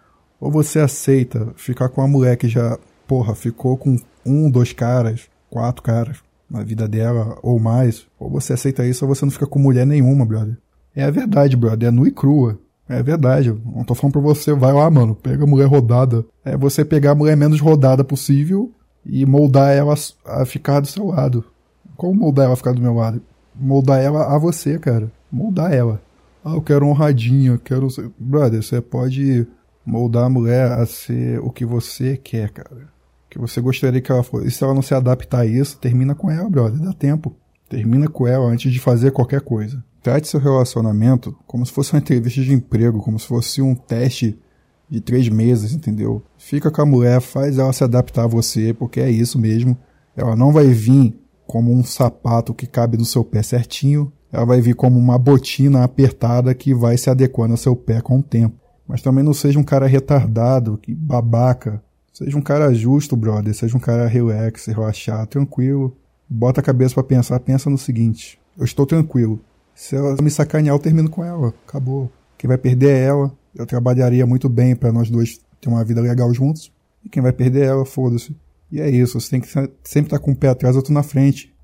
Ou 0.41 0.51
você 0.51 0.81
aceita 0.81 1.53
ficar 1.57 1.89
com 1.89 2.03
a 2.03 2.09
mulher 2.09 2.37
que 2.37 2.49
já, 2.49 2.79
porra, 3.07 3.35
ficou 3.35 3.77
com 3.77 3.97
um, 4.25 4.51
dois 4.51 4.73
caras, 4.73 5.29
quatro 5.49 5.83
caras 5.83 6.19
na 6.49 6.63
vida 6.63 6.89
dela 6.89 7.39
ou 7.43 7.61
mais, 7.61 8.07
ou 8.19 8.29
você 8.29 8.55
aceita 8.55 8.85
isso 8.85 9.05
ou 9.05 9.15
você 9.15 9.25
não 9.25 9.31
fica 9.31 9.47
com 9.47 9.59
mulher 9.59 9.87
nenhuma, 9.87 10.27
brother. 10.27 10.57
É 10.95 11.05
a 11.05 11.11
verdade, 11.11 11.57
brother, 11.57 11.89
é 11.89 11.91
nua 11.91 12.09
e 12.09 12.13
crua. 12.13 12.59
É 12.89 13.03
verdade. 13.03 13.57
Não 13.65 13.85
tô 13.85 13.95
falando 13.95 14.15
pra 14.15 14.23
você, 14.23 14.53
vai 14.53 14.73
lá, 14.73 14.91
mano, 14.91 15.15
pega 15.15 15.45
a 15.45 15.47
mulher 15.47 15.67
rodada. 15.67 16.25
É 16.45 16.57
você 16.57 16.85
pegar 16.85 17.13
a 17.13 17.15
mulher 17.15 17.37
menos 17.37 17.61
rodada 17.61 18.03
possível 18.03 18.73
e 19.07 19.25
moldar 19.25 19.71
ela 19.73 19.95
a 20.27 20.45
ficar 20.45 20.81
do 20.81 20.89
seu 20.89 21.07
lado. 21.07 21.45
Como 21.97 22.19
moldar 22.19 22.47
ela 22.47 22.55
a 22.55 22.57
ficar 22.57 22.73
do 22.73 22.83
meu 22.83 22.95
lado? 22.95 23.23
Moldar 23.55 24.01
ela 24.01 24.35
a 24.35 24.39
você, 24.39 24.79
cara. 24.79 25.11
Moldar 25.31 25.73
ela. 25.73 26.03
Ah, 26.45 26.55
eu 26.55 26.63
quero 26.63 26.87
honradinha, 26.87 27.61
quero 27.63 27.89
ser... 27.91 28.11
Brother, 28.19 28.63
você 28.63 28.81
pode 28.81 29.47
moldar 29.85 30.25
a 30.25 30.31
mulher 30.31 30.73
a 30.73 30.85
ser 30.87 31.39
o 31.41 31.51
que 31.51 31.65
você 31.65 32.17
quer, 32.17 32.51
cara. 32.51 32.75
O 32.75 33.31
que 33.31 33.39
você 33.39 33.61
gostaria 33.61 34.01
que 34.01 34.11
ela 34.11 34.23
fosse. 34.23 34.49
E 34.49 34.51
se 34.51 34.65
ela 34.65 34.75
não 34.75 34.83
se 34.83 34.95
adaptar 34.95 35.41
a 35.41 35.47
isso, 35.47 35.79
termina 35.79 36.15
com 36.15 36.31
ela, 36.31 36.49
brother. 36.51 36.81
Dá 36.81 36.93
tempo. 36.93 37.37
Termina 37.69 38.09
com 38.09 38.27
ela 38.27 38.47
antes 38.47 38.73
de 38.73 38.81
fazer 38.81 39.13
qualquer 39.13 39.43
coisa. 39.43 39.85
Trate 40.03 40.29
seu 40.29 40.41
relacionamento 40.41 41.37
como 41.47 41.65
se 41.65 41.73
fosse 41.73 41.93
uma 41.93 41.99
entrevista 42.01 42.41
de 42.41 42.53
emprego, 42.53 43.03
como 43.03 43.19
se 43.19 43.27
fosse 43.27 43.61
um 43.61 43.75
teste 43.75 44.39
de 44.89 45.01
três 45.01 45.29
meses, 45.29 45.73
entendeu? 45.73 46.23
Fica 46.39 46.71
com 46.71 46.83
a 46.83 46.87
mulher, 46.87 47.21
faz 47.21 47.59
ela 47.59 47.73
se 47.73 47.85
adaptar 47.85 48.25
a 48.25 48.29
você, 48.29 48.73
porque 48.73 49.01
é 49.01 49.11
isso 49.11 49.39
mesmo. 49.39 49.77
Ela 50.17 50.35
não 50.35 50.53
vai 50.53 50.67
vir 50.67 51.15
como 51.47 51.73
um 51.73 51.85
sapato 51.85 52.55
que 52.55 52.67
cabe 52.67 52.97
no 52.97 53.05
seu 53.05 53.25
pé 53.25 53.43
certinho, 53.43 54.13
ela 54.33 54.45
vai 54.45 54.61
vir 54.61 54.75
como 54.75 54.99
uma 54.99 55.19
botina 55.19 55.83
apertada 55.83 56.55
que 56.55 56.73
vai 56.73 56.97
se 56.97 57.11
adequando 57.11 57.55
ao 57.55 57.57
seu 57.57 57.75
pé 57.75 58.01
com 58.01 58.19
o 58.19 58.23
tempo. 58.23 58.57
Mas 58.87 59.03
também 59.03 59.25
não 59.25 59.35
seja 59.35 59.59
um 59.59 59.65
cara 59.65 59.87
retardado, 59.87 60.79
que 60.79 60.95
babaca. 60.95 61.83
Seja 62.13 62.37
um 62.37 62.43
cara 62.43 62.73
justo, 62.73 63.17
brother. 63.17 63.55
Seja 63.55 63.77
um 63.77 63.81
cara 63.81 64.07
relax, 64.07 64.67
relaxado, 64.67 65.29
tranquilo. 65.29 65.97
Bota 66.29 66.61
a 66.61 66.65
cabeça 66.65 66.95
para 66.95 67.05
pensar. 67.05 67.39
Pensa 67.41 67.71
no 67.71 67.79
seguinte: 67.79 68.41
eu 68.59 68.65
estou 68.65 68.87
tranquilo. 68.87 69.41
Se 69.81 69.97
ela 69.97 70.15
me 70.21 70.31
sacanear, 70.31 70.75
eu 70.75 70.79
termino 70.79 71.09
com 71.09 71.25
ela. 71.25 71.55
Acabou. 71.67 72.13
Quem 72.37 72.47
vai 72.47 72.59
perder 72.59 72.91
é 72.91 73.05
ela. 73.07 73.33
Eu 73.55 73.65
trabalharia 73.65 74.27
muito 74.27 74.47
bem 74.47 74.77
para 74.77 74.93
nós 74.93 75.09
dois 75.09 75.41
ter 75.59 75.71
uma 75.71 75.83
vida 75.83 76.03
legal 76.03 76.33
juntos. 76.35 76.71
E 77.03 77.09
quem 77.09 77.23
vai 77.23 77.33
perder 77.33 77.63
é 77.63 77.67
ela, 77.69 77.87
foda-se. 77.87 78.37
E 78.71 78.79
é 78.79 78.91
isso. 78.91 79.19
Você 79.19 79.31
tem 79.31 79.41
que 79.41 79.49
sempre 79.49 80.09
estar 80.09 80.19
com 80.19 80.33
o 80.33 80.37
pé 80.37 80.49
atrás, 80.49 80.77
outro 80.77 80.93
na 80.93 81.03
frente. 81.03 81.57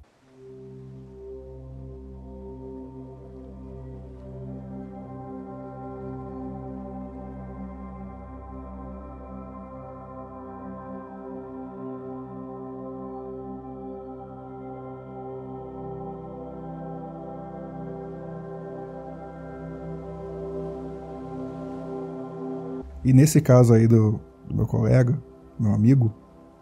E 23.06 23.12
nesse 23.12 23.40
caso 23.40 23.72
aí 23.72 23.86
do, 23.86 24.18
do 24.48 24.56
meu 24.56 24.66
colega, 24.66 25.16
meu 25.60 25.72
amigo, 25.72 26.12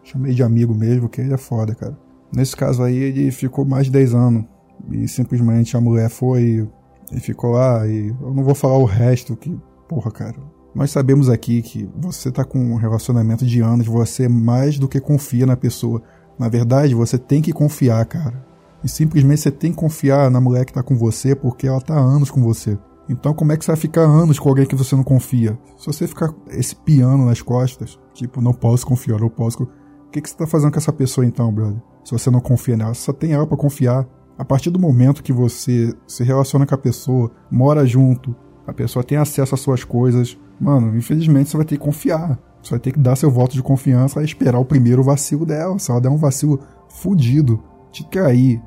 chamei 0.03 0.31
de 0.31 0.43
amigo 0.43 0.75
mesmo, 0.75 1.09
que 1.09 1.19
ele 1.19 1.33
é 1.33 1.37
foda, 1.37 1.73
cara. 1.73 1.97
Nesse 2.31 2.55
caso 2.55 2.83
aí, 2.83 2.95
ele 2.95 3.31
ficou 3.31 3.65
mais 3.65 3.87
de 3.87 3.91
10 3.93 4.13
anos. 4.13 4.45
E 4.91 5.07
simplesmente 5.07 5.75
a 5.75 5.81
mulher 5.81 6.07
foi 6.07 6.69
e 7.11 7.19
ficou 7.19 7.53
lá. 7.53 7.87
E 7.87 8.09
eu 8.09 8.31
não 8.31 8.43
vou 8.43 8.53
falar 8.53 8.77
o 8.77 8.85
resto, 8.85 9.35
que, 9.35 9.59
porra, 9.89 10.11
cara. 10.11 10.35
Nós 10.75 10.91
sabemos 10.91 11.29
aqui 11.29 11.63
que 11.63 11.89
você 11.97 12.31
tá 12.31 12.45
com 12.45 12.59
um 12.59 12.75
relacionamento 12.75 13.43
de 13.43 13.61
anos, 13.61 13.87
você 13.87 14.29
mais 14.29 14.77
do 14.77 14.87
que 14.87 14.99
confia 14.99 15.47
na 15.47 15.57
pessoa. 15.57 16.03
Na 16.37 16.47
verdade, 16.47 16.93
você 16.93 17.17
tem 17.17 17.41
que 17.41 17.51
confiar, 17.51 18.05
cara. 18.05 18.45
E 18.83 18.87
simplesmente 18.87 19.41
você 19.41 19.49
tem 19.49 19.71
que 19.71 19.77
confiar 19.77 20.29
na 20.29 20.39
mulher 20.39 20.63
que 20.63 20.73
tá 20.73 20.83
com 20.83 20.95
você 20.95 21.35
porque 21.35 21.65
ela 21.65 21.81
tá 21.81 21.95
há 21.95 21.99
anos 21.99 22.29
com 22.29 22.43
você. 22.43 22.77
Então, 23.07 23.33
como 23.33 23.51
é 23.51 23.57
que 23.57 23.63
você 23.63 23.71
vai 23.71 23.79
ficar 23.79 24.01
anos 24.01 24.39
com 24.39 24.49
alguém 24.49 24.65
que 24.65 24.75
você 24.75 24.95
não 24.95 25.03
confia? 25.03 25.57
Se 25.77 25.85
você 25.85 26.07
ficar 26.07 26.33
esse 26.49 26.75
piano 26.75 27.25
nas 27.25 27.41
costas, 27.41 27.99
tipo, 28.13 28.41
não 28.41 28.53
posso 28.53 28.85
confiar, 28.85 29.19
não 29.19 29.29
posso. 29.29 29.63
O 29.63 30.09
que, 30.11 30.21
que 30.21 30.29
você 30.29 30.35
tá 30.35 30.47
fazendo 30.47 30.71
com 30.71 30.79
essa 30.79 30.93
pessoa 30.93 31.25
então, 31.25 31.53
brother? 31.53 31.81
Se 32.03 32.11
você 32.11 32.31
não 32.31 32.39
confia 32.39 32.75
nela, 32.77 32.93
só 32.93 33.13
tem 33.13 33.33
ela 33.33 33.45
para 33.45 33.57
confiar. 33.57 34.07
A 34.37 34.43
partir 34.43 34.69
do 34.69 34.79
momento 34.79 35.23
que 35.23 35.31
você 35.31 35.93
se 36.07 36.23
relaciona 36.23 36.65
com 36.65 36.75
a 36.75 36.77
pessoa, 36.77 37.31
mora 37.49 37.85
junto, 37.85 38.35
a 38.67 38.73
pessoa 38.73 39.03
tem 39.03 39.17
acesso 39.17 39.53
às 39.53 39.61
suas 39.61 39.83
coisas, 39.83 40.37
mano, 40.59 40.95
infelizmente 40.97 41.49
você 41.49 41.57
vai 41.57 41.65
ter 41.65 41.77
que 41.77 41.83
confiar. 41.83 42.39
Você 42.61 42.71
vai 42.71 42.79
ter 42.79 42.91
que 42.91 42.99
dar 42.99 43.15
seu 43.15 43.29
voto 43.29 43.53
de 43.53 43.61
confiança 43.61 44.21
e 44.21 44.25
esperar 44.25 44.59
o 44.59 44.65
primeiro 44.65 45.03
vacilo 45.03 45.45
dela. 45.45 45.77
Se 45.77 45.91
ela 45.91 46.01
der 46.01 46.09
um 46.09 46.17
vacilo 46.17 46.59
fudido, 46.89 47.63
te 47.91 48.03
trair, 48.09 48.61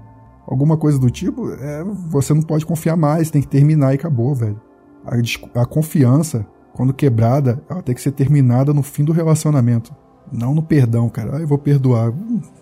alguma 0.49 0.79
coisa 0.79 0.99
do 0.99 1.11
tipo, 1.11 1.53
é, 1.53 1.85
você 2.09 2.33
não 2.33 2.41
pode 2.41 2.65
confiar 2.65 2.97
mais, 2.97 3.31
tem 3.31 3.43
que 3.43 3.49
terminar 3.49 3.93
e 3.93 3.97
acabou, 3.97 4.35
velho. 4.35 4.59
A, 5.05 5.61
a 5.61 5.67
confiança, 5.67 6.47
quando 6.73 6.95
quebrada, 6.95 7.63
ela 7.69 7.83
tem 7.83 7.95
que 7.95 8.01
ser 8.01 8.13
terminada 8.13 8.73
no 8.73 8.83
fim 8.83 9.05
do 9.05 9.13
relacionamento. 9.13 9.95
Não 10.33 10.55
no 10.55 10.63
perdão, 10.63 11.09
cara. 11.11 11.37
Ah, 11.37 11.41
eu 11.41 11.47
vou 11.47 11.59
perdoar. 11.59 12.13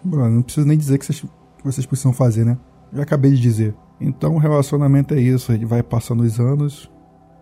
Não 0.05 0.43
preciso 0.43 0.67
nem 0.67 0.77
dizer 0.77 0.99
que 0.99 1.07
vocês, 1.07 1.21
que 1.21 1.65
vocês 1.65 1.87
precisam 1.87 2.13
fazer, 2.13 2.45
né? 2.45 2.59
Já 2.93 3.03
acabei 3.03 3.31
de 3.31 3.41
dizer. 3.41 3.75
Então 4.01 4.35
o 4.35 4.39
relacionamento 4.39 5.15
é 5.15 5.21
isso. 5.21 5.53
Ele 5.53 5.65
vai 5.65 5.83
passando 5.83 6.23
os 6.23 6.39
anos. 6.39 6.91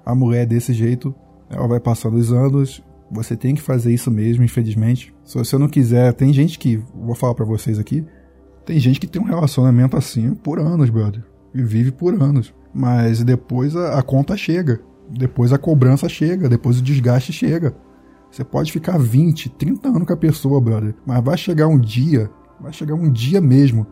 A 0.05 0.15
mulher 0.15 0.43
é 0.43 0.47
desse 0.47 0.73
jeito. 0.73 1.15
Ela 1.51 1.67
vai 1.67 1.81
passando 1.81 2.17
os 2.17 2.33
anos. 2.33 2.83
Você 3.11 3.37
tem 3.37 3.55
que 3.55 3.61
fazer 3.61 3.93
isso 3.93 4.11
mesmo, 4.11 4.43
infelizmente. 4.45 5.15
Se 5.25 5.37
você 5.37 5.59
não 5.59 5.69
quiser, 5.69 6.13
tem 6.15 6.33
gente 6.33 6.59
que, 6.59 6.83
vou 6.95 7.15
falar 7.15 7.35
para 7.35 7.45
vocês 7.45 7.79
aqui, 7.79 8.05
tem 8.65 8.79
gente 8.79 8.99
que 8.99 9.07
tem 9.07 9.21
um 9.21 9.27
relacionamento 9.27 9.97
assim 9.97 10.35
por 10.35 10.59
anos, 10.59 10.91
brother. 10.91 11.23
E 11.55 11.63
vive 11.63 11.93
por 11.93 12.15
anos. 12.21 12.53
Mas 12.73 13.23
depois 13.23 13.77
a, 13.77 13.99
a 13.99 14.03
conta 14.03 14.37
chega. 14.37 14.81
Depois 15.09 15.53
a 15.53 15.59
cobrança 15.59 16.09
chega. 16.09 16.49
Depois 16.49 16.79
o 16.79 16.83
desgaste 16.83 17.33
chega. 17.33 17.75
Você 18.31 18.43
pode 18.43 18.73
ficar 18.73 18.99
20, 18.99 19.51
30 19.51 19.89
anos 19.89 20.07
com 20.07 20.13
a 20.13 20.17
pessoa, 20.17 20.61
brother. 20.61 20.95
Mas 21.07 21.23
vai 21.23 21.37
chegar 21.37 21.69
um 21.69 21.79
dia. 21.79 22.31
Vai 22.61 22.73
chegar 22.73 22.95
um 22.95 23.11
dia 23.11 23.41
mesmo. 23.41 23.87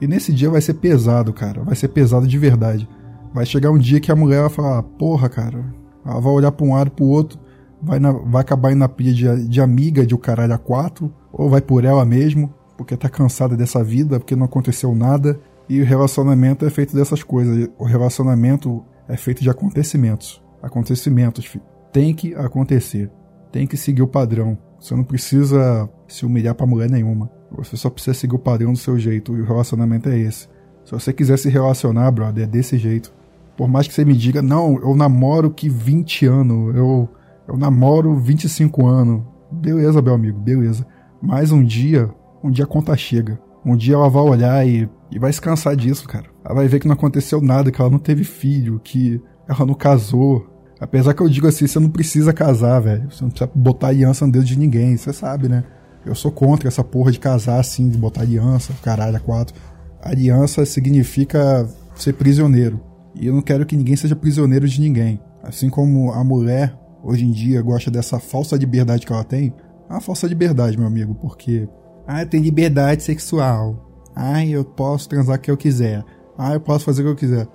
E 0.00 0.06
nesse 0.06 0.32
dia 0.32 0.50
vai 0.50 0.60
ser 0.60 0.74
pesado, 0.74 1.32
cara. 1.32 1.62
Vai 1.64 1.74
ser 1.74 1.88
pesado 1.88 2.26
de 2.26 2.38
verdade. 2.38 2.88
Vai 3.32 3.46
chegar 3.46 3.70
um 3.70 3.78
dia 3.78 4.00
que 4.00 4.12
a 4.12 4.16
mulher 4.16 4.42
vai 4.42 4.50
falar: 4.50 4.82
Porra, 4.82 5.28
cara. 5.28 5.64
Ela 6.04 6.20
vai 6.20 6.32
olhar 6.32 6.52
pra 6.52 6.66
um 6.66 6.74
lado 6.74 6.90
pro 6.90 7.06
outro. 7.06 7.38
Vai, 7.82 7.98
na, 7.98 8.12
vai 8.12 8.42
acabar 8.42 8.70
indo 8.70 8.78
na 8.78 8.88
pilha 8.88 9.12
de, 9.12 9.48
de 9.48 9.60
amiga 9.60 10.06
de 10.06 10.14
o 10.14 10.18
caralho 10.18 10.54
a 10.54 10.58
quatro. 10.58 11.12
Ou 11.32 11.48
vai 11.48 11.60
por 11.60 11.84
ela 11.84 12.04
mesmo 12.04 12.52
porque 12.76 12.96
tá 12.96 13.08
cansada 13.08 13.56
dessa 13.56 13.82
vida, 13.82 14.18
porque 14.18 14.36
não 14.36 14.46
aconteceu 14.46 14.94
nada. 14.94 15.38
E 15.68 15.80
o 15.80 15.84
relacionamento 15.84 16.66
é 16.66 16.70
feito 16.70 16.94
dessas 16.94 17.22
coisas. 17.22 17.68
O 17.78 17.84
relacionamento 17.84 18.84
é 19.08 19.16
feito 19.16 19.42
de 19.42 19.50
acontecimentos. 19.50 20.42
Acontecimentos, 20.62 21.46
filho. 21.46 21.64
Tem 21.92 22.14
que 22.14 22.34
acontecer. 22.34 23.10
Tem 23.50 23.66
que 23.66 23.76
seguir 23.76 24.02
o 24.02 24.08
padrão. 24.08 24.58
Você 24.80 24.94
não 24.94 25.04
precisa 25.04 25.88
se 26.06 26.26
humilhar 26.26 26.54
pra 26.54 26.66
mulher 26.66 26.90
nenhuma. 26.90 27.30
Você 27.56 27.76
só 27.76 27.88
precisa 27.88 28.14
seguir 28.14 28.34
o 28.34 28.38
padrão 28.38 28.72
do 28.72 28.78
seu 28.78 28.98
jeito. 28.98 29.36
E 29.36 29.40
o 29.40 29.44
relacionamento 29.44 30.08
é 30.08 30.18
esse. 30.18 30.48
Se 30.84 30.92
você 30.92 31.12
quiser 31.12 31.38
se 31.38 31.48
relacionar, 31.48 32.10
brother, 32.10 32.44
é 32.44 32.46
desse 32.46 32.76
jeito. 32.76 33.12
Por 33.56 33.68
mais 33.68 33.86
que 33.86 33.94
você 33.94 34.04
me 34.04 34.14
diga, 34.14 34.42
não, 34.42 34.78
eu 34.80 34.94
namoro 34.94 35.50
que 35.50 35.68
20 35.68 36.26
anos, 36.26 36.74
eu, 36.74 37.08
eu 37.48 37.56
namoro 37.56 38.16
25 38.16 38.86
anos. 38.86 39.22
Beleza, 39.50 40.02
meu 40.02 40.14
amigo, 40.14 40.38
beleza. 40.38 40.84
Mas 41.22 41.52
um 41.52 41.64
dia 41.64 42.10
um 42.44 42.50
dia 42.50 42.64
a 42.64 42.68
conta 42.68 42.94
chega. 42.94 43.40
Um 43.64 43.74
dia 43.74 43.94
ela 43.94 44.10
vai 44.10 44.22
olhar 44.22 44.68
e, 44.68 44.86
e 45.10 45.18
vai 45.18 45.32
se 45.32 45.40
cansar 45.40 45.74
disso, 45.74 46.06
cara. 46.06 46.26
Ela 46.44 46.54
vai 46.54 46.68
ver 46.68 46.78
que 46.78 46.86
não 46.86 46.92
aconteceu 46.92 47.40
nada, 47.40 47.72
que 47.72 47.80
ela 47.80 47.90
não 47.90 47.98
teve 47.98 48.22
filho, 48.22 48.78
que 48.84 49.18
ela 49.48 49.64
não 49.64 49.72
casou. 49.72 50.46
Apesar 50.78 51.14
que 51.14 51.22
eu 51.22 51.28
digo 51.30 51.46
assim, 51.46 51.66
você 51.66 51.80
não 51.80 51.88
precisa 51.88 52.34
casar, 52.34 52.80
velho. 52.80 53.10
Você 53.10 53.24
não 53.24 53.30
precisa 53.30 53.50
botar 53.54 53.88
aliança 53.88 54.26
no 54.26 54.32
dedo 54.32 54.44
de 54.44 54.58
ninguém, 54.58 54.94
você 54.94 55.10
sabe, 55.10 55.48
né? 55.48 55.64
Eu 56.04 56.14
sou 56.14 56.30
contra 56.30 56.68
essa 56.68 56.84
porra 56.84 57.10
de 57.10 57.18
casar 57.18 57.58
assim, 57.58 57.88
de 57.88 57.96
botar 57.96 58.20
aliança, 58.20 58.74
caralho, 58.82 59.16
a 59.16 59.20
quatro. 59.20 59.54
Aliança 60.02 60.66
significa 60.66 61.66
ser 61.94 62.12
prisioneiro. 62.12 62.78
E 63.14 63.26
eu 63.26 63.32
não 63.32 63.40
quero 63.40 63.64
que 63.64 63.74
ninguém 63.74 63.96
seja 63.96 64.14
prisioneiro 64.14 64.68
de 64.68 64.78
ninguém. 64.82 65.18
Assim 65.42 65.70
como 65.70 66.12
a 66.12 66.22
mulher, 66.22 66.76
hoje 67.02 67.24
em 67.24 67.30
dia, 67.30 67.62
gosta 67.62 67.90
dessa 67.90 68.18
falsa 68.18 68.54
liberdade 68.54 69.06
que 69.06 69.12
ela 69.12 69.24
tem. 69.24 69.54
É 69.88 69.92
uma 69.92 70.00
falsa 70.02 70.26
liberdade, 70.26 70.76
meu 70.76 70.86
amigo, 70.86 71.14
porque. 71.14 71.66
Ah, 72.06 72.24
tem 72.24 72.40
liberdade 72.40 73.02
sexual. 73.02 73.76
Ah, 74.14 74.44
eu 74.44 74.64
posso 74.64 75.08
transar 75.08 75.36
o 75.36 75.40
que 75.40 75.50
eu 75.50 75.56
quiser. 75.56 76.04
Ah, 76.36 76.54
eu 76.54 76.60
posso 76.60 76.84
fazer 76.84 77.02
o 77.02 77.04
que 77.04 77.10
eu 77.10 77.16
quiser. 77.16 77.48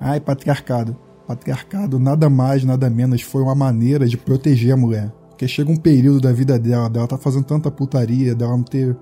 Ai, 0.00 0.20
patriarcado. 0.20 0.96
Patriarcado 1.26 1.98
nada 1.98 2.28
mais, 2.28 2.64
nada 2.64 2.90
menos 2.90 3.22
foi 3.22 3.42
uma 3.42 3.54
maneira 3.54 4.06
de 4.06 4.16
proteger 4.16 4.72
a 4.72 4.76
mulher. 4.76 5.12
Porque 5.30 5.48
chega 5.48 5.70
um 5.70 5.76
período 5.76 6.20
da 6.20 6.32
vida 6.32 6.58
dela, 6.58 6.88
dela 6.88 7.06
tá 7.06 7.18
fazendo 7.18 7.44
tanta 7.44 7.70
putaria, 7.70 8.34
dela 8.34 8.56
não 8.56 8.62
ter 8.62 8.96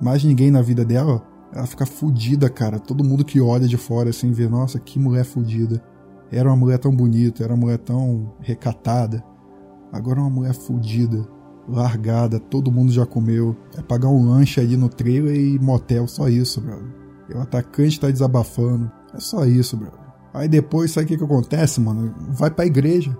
mais 0.00 0.24
ninguém 0.24 0.50
na 0.50 0.62
vida 0.62 0.84
dela, 0.84 1.22
ela 1.52 1.66
fica 1.66 1.86
fudida, 1.86 2.48
cara. 2.48 2.78
Todo 2.78 3.04
mundo 3.04 3.24
que 3.24 3.40
olha 3.40 3.68
de 3.68 3.76
fora 3.76 4.10
assim 4.10 4.32
vê, 4.32 4.48
nossa, 4.48 4.78
que 4.78 4.98
mulher 4.98 5.24
fudida. 5.24 5.82
Era 6.30 6.48
uma 6.48 6.56
mulher 6.56 6.78
tão 6.78 6.94
bonita, 6.94 7.44
era 7.44 7.54
uma 7.54 7.66
mulher 7.66 7.78
tão 7.78 8.34
recatada. 8.40 9.22
Agora 9.92 10.18
é 10.18 10.22
uma 10.22 10.30
mulher 10.30 10.54
fudida, 10.54 11.24
largada, 11.68 12.38
todo 12.38 12.72
mundo 12.72 12.92
já 12.92 13.06
comeu. 13.06 13.56
É 13.76 13.82
pagar 13.82 14.08
um 14.08 14.28
lanche 14.28 14.60
ali 14.60 14.76
no 14.76 14.88
trailer 14.88 15.36
e 15.36 15.58
motel, 15.58 16.06
só 16.06 16.28
isso, 16.28 16.60
brother. 16.60 16.86
E 17.28 17.34
o 17.34 17.40
atacante 17.40 18.00
tá 18.00 18.10
desabafando. 18.10 18.90
É 19.14 19.20
só 19.20 19.44
isso, 19.44 19.76
brother. 19.76 20.00
Aí 20.32 20.48
depois, 20.48 20.90
sabe 20.90 21.04
o 21.04 21.08
que, 21.08 21.16
que 21.16 21.24
acontece, 21.24 21.80
mano? 21.80 22.14
Vai 22.30 22.50
pra 22.50 22.66
igreja. 22.66 23.16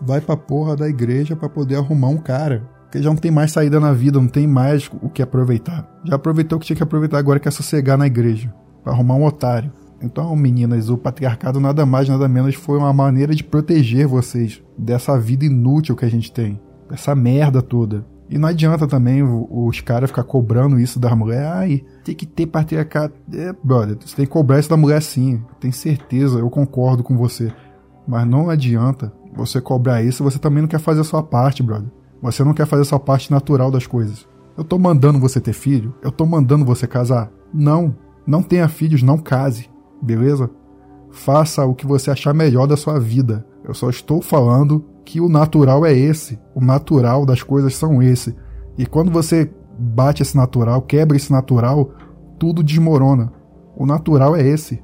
Vai 0.00 0.20
pra 0.20 0.36
porra 0.36 0.76
da 0.76 0.88
igreja 0.88 1.36
para 1.36 1.48
poder 1.48 1.76
arrumar 1.76 2.08
um 2.08 2.16
cara. 2.16 2.68
Porque 2.84 3.02
já 3.02 3.10
não 3.10 3.16
tem 3.16 3.30
mais 3.30 3.52
saída 3.52 3.78
na 3.78 3.92
vida, 3.92 4.20
não 4.20 4.28
tem 4.28 4.46
mais 4.46 4.90
o 5.02 5.08
que 5.08 5.22
aproveitar. 5.22 5.88
Já 6.04 6.16
aproveitou 6.16 6.56
o 6.56 6.60
que 6.60 6.66
tinha 6.66 6.76
que 6.76 6.82
aproveitar, 6.82 7.18
agora 7.18 7.40
quer 7.40 7.52
sossegar 7.52 7.98
na 7.98 8.06
igreja. 8.06 8.54
para 8.82 8.92
arrumar 8.92 9.14
um 9.14 9.24
otário. 9.24 9.72
Então, 10.00 10.36
meninas, 10.36 10.90
o 10.90 10.98
patriarcado 10.98 11.58
nada 11.58 11.86
mais, 11.86 12.08
nada 12.08 12.28
menos 12.28 12.54
foi 12.54 12.78
uma 12.78 12.92
maneira 12.92 13.34
de 13.34 13.42
proteger 13.42 14.06
vocês 14.06 14.62
dessa 14.76 15.18
vida 15.18 15.46
inútil 15.46 15.96
que 15.96 16.04
a 16.04 16.10
gente 16.10 16.30
tem. 16.30 16.60
Dessa 16.94 17.12
merda 17.12 17.60
toda. 17.60 18.06
E 18.30 18.38
não 18.38 18.48
adianta 18.48 18.86
também 18.86 19.20
os 19.22 19.80
caras 19.80 20.10
ficar 20.10 20.22
cobrando 20.22 20.78
isso 20.78 21.00
da 21.00 21.14
mulher. 21.14 21.44
Ai, 21.44 21.84
tem 22.04 22.14
que 22.14 22.24
ter 22.24 22.46
patriarcado. 22.46 23.12
É, 23.32 23.52
brother, 23.64 23.96
você 24.00 24.14
tem 24.14 24.24
que 24.24 24.30
cobrar 24.30 24.60
isso 24.60 24.70
da 24.70 24.76
mulher 24.76 25.02
sim. 25.02 25.42
Tem 25.58 25.72
certeza, 25.72 26.38
eu 26.38 26.48
concordo 26.48 27.02
com 27.02 27.16
você. 27.16 27.52
Mas 28.06 28.24
não 28.28 28.48
adianta 28.48 29.12
você 29.34 29.60
cobrar 29.60 30.04
isso 30.04 30.22
você 30.22 30.38
também 30.38 30.62
não 30.62 30.68
quer 30.68 30.78
fazer 30.78 31.00
a 31.00 31.04
sua 31.04 31.20
parte, 31.20 31.64
brother. 31.64 31.90
Você 32.22 32.44
não 32.44 32.54
quer 32.54 32.66
fazer 32.66 32.82
a 32.82 32.86
sua 32.86 33.00
parte 33.00 33.28
natural 33.28 33.72
das 33.72 33.88
coisas. 33.88 34.24
Eu 34.56 34.62
tô 34.62 34.78
mandando 34.78 35.18
você 35.18 35.40
ter 35.40 35.52
filho? 35.52 35.94
Eu 36.00 36.12
tô 36.12 36.24
mandando 36.24 36.64
você 36.64 36.86
casar? 36.86 37.28
Não. 37.52 37.96
Não 38.24 38.40
tenha 38.40 38.68
filhos, 38.68 39.02
não 39.02 39.18
case. 39.18 39.68
Beleza? 40.00 40.48
Faça 41.10 41.66
o 41.66 41.74
que 41.74 41.86
você 41.86 42.12
achar 42.12 42.32
melhor 42.32 42.68
da 42.68 42.76
sua 42.76 43.00
vida. 43.00 43.44
Eu 43.64 43.72
só 43.72 43.88
estou 43.88 44.20
falando 44.20 44.84
que 45.04 45.20
o 45.20 45.28
natural 45.28 45.86
é 45.86 45.92
esse. 45.92 46.38
O 46.54 46.60
natural 46.60 47.24
das 47.24 47.42
coisas 47.42 47.74
são 47.74 48.02
esse. 48.02 48.36
E 48.76 48.84
quando 48.84 49.10
você 49.10 49.50
bate 49.78 50.22
esse 50.22 50.36
natural, 50.36 50.82
quebra 50.82 51.16
esse 51.16 51.32
natural, 51.32 51.90
tudo 52.38 52.62
desmorona. 52.62 53.32
O 53.76 53.86
natural 53.86 54.36
é 54.36 54.46
esse. 54.46 54.82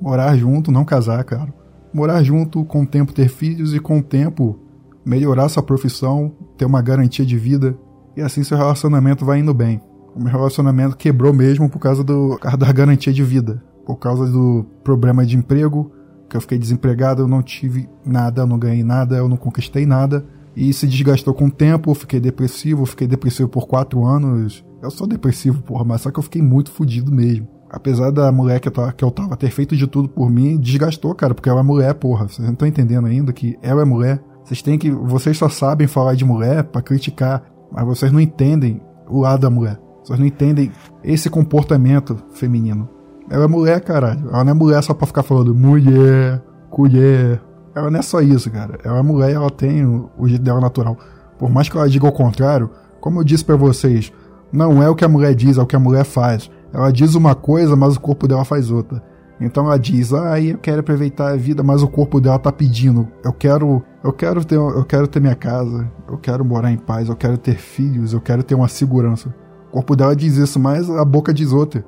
Morar 0.00 0.36
junto, 0.36 0.72
não 0.72 0.84
casar, 0.84 1.22
cara. 1.24 1.52
Morar 1.92 2.22
junto, 2.22 2.64
com 2.64 2.82
o 2.82 2.86
tempo 2.86 3.12
ter 3.12 3.28
filhos 3.28 3.74
e 3.74 3.78
com 3.78 3.98
o 3.98 4.02
tempo 4.02 4.58
melhorar 5.04 5.48
sua 5.48 5.62
profissão, 5.62 6.32
ter 6.56 6.64
uma 6.64 6.80
garantia 6.80 7.24
de 7.24 7.36
vida. 7.36 7.76
E 8.16 8.22
assim 8.22 8.42
seu 8.42 8.56
relacionamento 8.56 9.24
vai 9.24 9.40
indo 9.40 9.52
bem. 9.52 9.80
O 10.14 10.22
meu 10.22 10.32
relacionamento 10.32 10.96
quebrou 10.96 11.32
mesmo 11.32 11.68
por 11.68 11.78
causa, 11.78 12.02
do, 12.02 12.38
da 12.58 12.72
garantia 12.72 13.12
de 13.12 13.22
vida. 13.22 13.62
Por 13.84 13.96
causa 13.96 14.26
do 14.26 14.64
problema 14.82 15.24
de 15.24 15.36
emprego, 15.36 15.90
que 16.32 16.36
eu 16.36 16.40
fiquei 16.40 16.58
desempregado, 16.58 17.22
eu 17.22 17.28
não 17.28 17.42
tive 17.42 17.88
nada, 18.04 18.40
eu 18.42 18.46
não 18.46 18.58
ganhei 18.58 18.82
nada, 18.82 19.16
eu 19.16 19.28
não 19.28 19.36
conquistei 19.36 19.84
nada. 19.84 20.24
E 20.56 20.72
se 20.72 20.86
desgastou 20.86 21.34
com 21.34 21.46
o 21.46 21.50
tempo, 21.50 21.90
eu 21.90 21.94
fiquei 21.94 22.18
depressivo, 22.18 22.82
eu 22.82 22.86
fiquei 22.86 23.06
depressivo 23.06 23.50
por 23.50 23.66
quatro 23.66 24.04
anos. 24.04 24.64
Eu 24.82 24.90
sou 24.90 25.06
depressivo, 25.06 25.62
porra, 25.62 25.84
mas 25.84 26.00
só 26.00 26.10
que 26.10 26.18
eu 26.18 26.22
fiquei 26.22 26.40
muito 26.40 26.70
fodido 26.70 27.12
mesmo. 27.12 27.46
Apesar 27.68 28.10
da 28.10 28.32
mulher 28.32 28.60
que 28.60 28.68
eu, 28.68 28.72
tava, 28.72 28.92
que 28.92 29.04
eu 29.04 29.10
tava 29.10 29.36
ter 29.36 29.50
feito 29.50 29.76
de 29.76 29.86
tudo 29.86 30.08
por 30.08 30.30
mim, 30.30 30.58
desgastou, 30.58 31.14
cara, 31.14 31.34
porque 31.34 31.48
ela 31.48 31.60
é 31.60 31.62
mulher, 31.62 31.94
porra. 31.94 32.28
Vocês 32.28 32.46
não 32.46 32.54
estão 32.54 32.68
entendendo 32.68 33.06
ainda 33.06 33.32
que 33.32 33.58
ela 33.62 33.82
é 33.82 33.84
mulher. 33.84 34.22
Vocês 34.42 34.62
têm 34.62 34.78
que. 34.78 34.90
Vocês 34.90 35.36
só 35.36 35.50
sabem 35.50 35.86
falar 35.86 36.14
de 36.14 36.24
mulher 36.24 36.64
para 36.64 36.82
criticar, 36.82 37.44
mas 37.70 37.84
vocês 37.84 38.10
não 38.10 38.20
entendem 38.20 38.80
o 39.08 39.20
lado 39.20 39.40
da 39.40 39.50
mulher. 39.50 39.78
Vocês 40.02 40.18
não 40.18 40.26
entendem 40.26 40.72
esse 41.04 41.28
comportamento 41.28 42.16
feminino. 42.32 42.88
Ela 43.32 43.44
é 43.44 43.48
mulher, 43.48 43.80
caralho. 43.80 44.28
Ela 44.28 44.44
não 44.44 44.50
é 44.50 44.54
mulher 44.54 44.82
só 44.82 44.92
pra 44.92 45.06
ficar 45.06 45.22
falando 45.22 45.54
mulher, 45.54 46.42
colher. 46.68 47.40
Ela 47.74 47.90
não 47.90 47.98
é 47.98 48.02
só 48.02 48.20
isso, 48.20 48.50
cara. 48.50 48.78
Ela 48.84 48.98
é 48.98 49.02
mulher 49.02 49.30
e 49.30 49.34
ela 49.34 49.48
tem 49.48 49.86
o, 49.86 50.10
o 50.18 50.28
jeito 50.28 50.42
dela 50.42 50.60
natural. 50.60 50.98
Por 51.38 51.48
mais 51.48 51.66
que 51.66 51.74
ela 51.74 51.88
diga 51.88 52.06
o 52.06 52.12
contrário, 52.12 52.68
como 53.00 53.20
eu 53.20 53.24
disse 53.24 53.42
para 53.42 53.56
vocês, 53.56 54.12
não 54.52 54.82
é 54.82 54.90
o 54.90 54.94
que 54.94 55.02
a 55.02 55.08
mulher 55.08 55.34
diz, 55.34 55.56
é 55.56 55.62
o 55.62 55.66
que 55.66 55.74
a 55.74 55.78
mulher 55.80 56.04
faz. 56.04 56.50
Ela 56.74 56.92
diz 56.92 57.14
uma 57.14 57.34
coisa, 57.34 57.74
mas 57.74 57.96
o 57.96 58.00
corpo 58.00 58.28
dela 58.28 58.44
faz 58.44 58.70
outra. 58.70 59.02
Então 59.40 59.64
ela 59.64 59.78
diz: 59.78 60.12
"Ah, 60.12 60.38
eu 60.38 60.58
quero 60.58 60.80
aproveitar 60.80 61.32
a 61.32 61.36
vida", 61.36 61.62
mas 61.62 61.82
o 61.82 61.88
corpo 61.88 62.20
dela 62.20 62.38
tá 62.38 62.52
pedindo: 62.52 63.08
"Eu 63.24 63.32
quero, 63.32 63.82
eu 64.04 64.12
quero 64.12 64.44
ter, 64.44 64.56
eu 64.56 64.84
quero 64.84 65.08
ter 65.08 65.20
minha 65.20 65.34
casa, 65.34 65.90
eu 66.06 66.18
quero 66.18 66.44
morar 66.44 66.70
em 66.70 66.76
paz, 66.76 67.08
eu 67.08 67.16
quero 67.16 67.38
ter 67.38 67.56
filhos, 67.56 68.12
eu 68.12 68.20
quero 68.20 68.42
ter 68.42 68.54
uma 68.54 68.68
segurança". 68.68 69.34
O 69.70 69.76
corpo 69.76 69.96
dela 69.96 70.14
diz 70.14 70.36
isso, 70.36 70.60
mas 70.60 70.90
a 70.90 71.04
boca 71.04 71.32
diz 71.32 71.50
outra. 71.50 71.82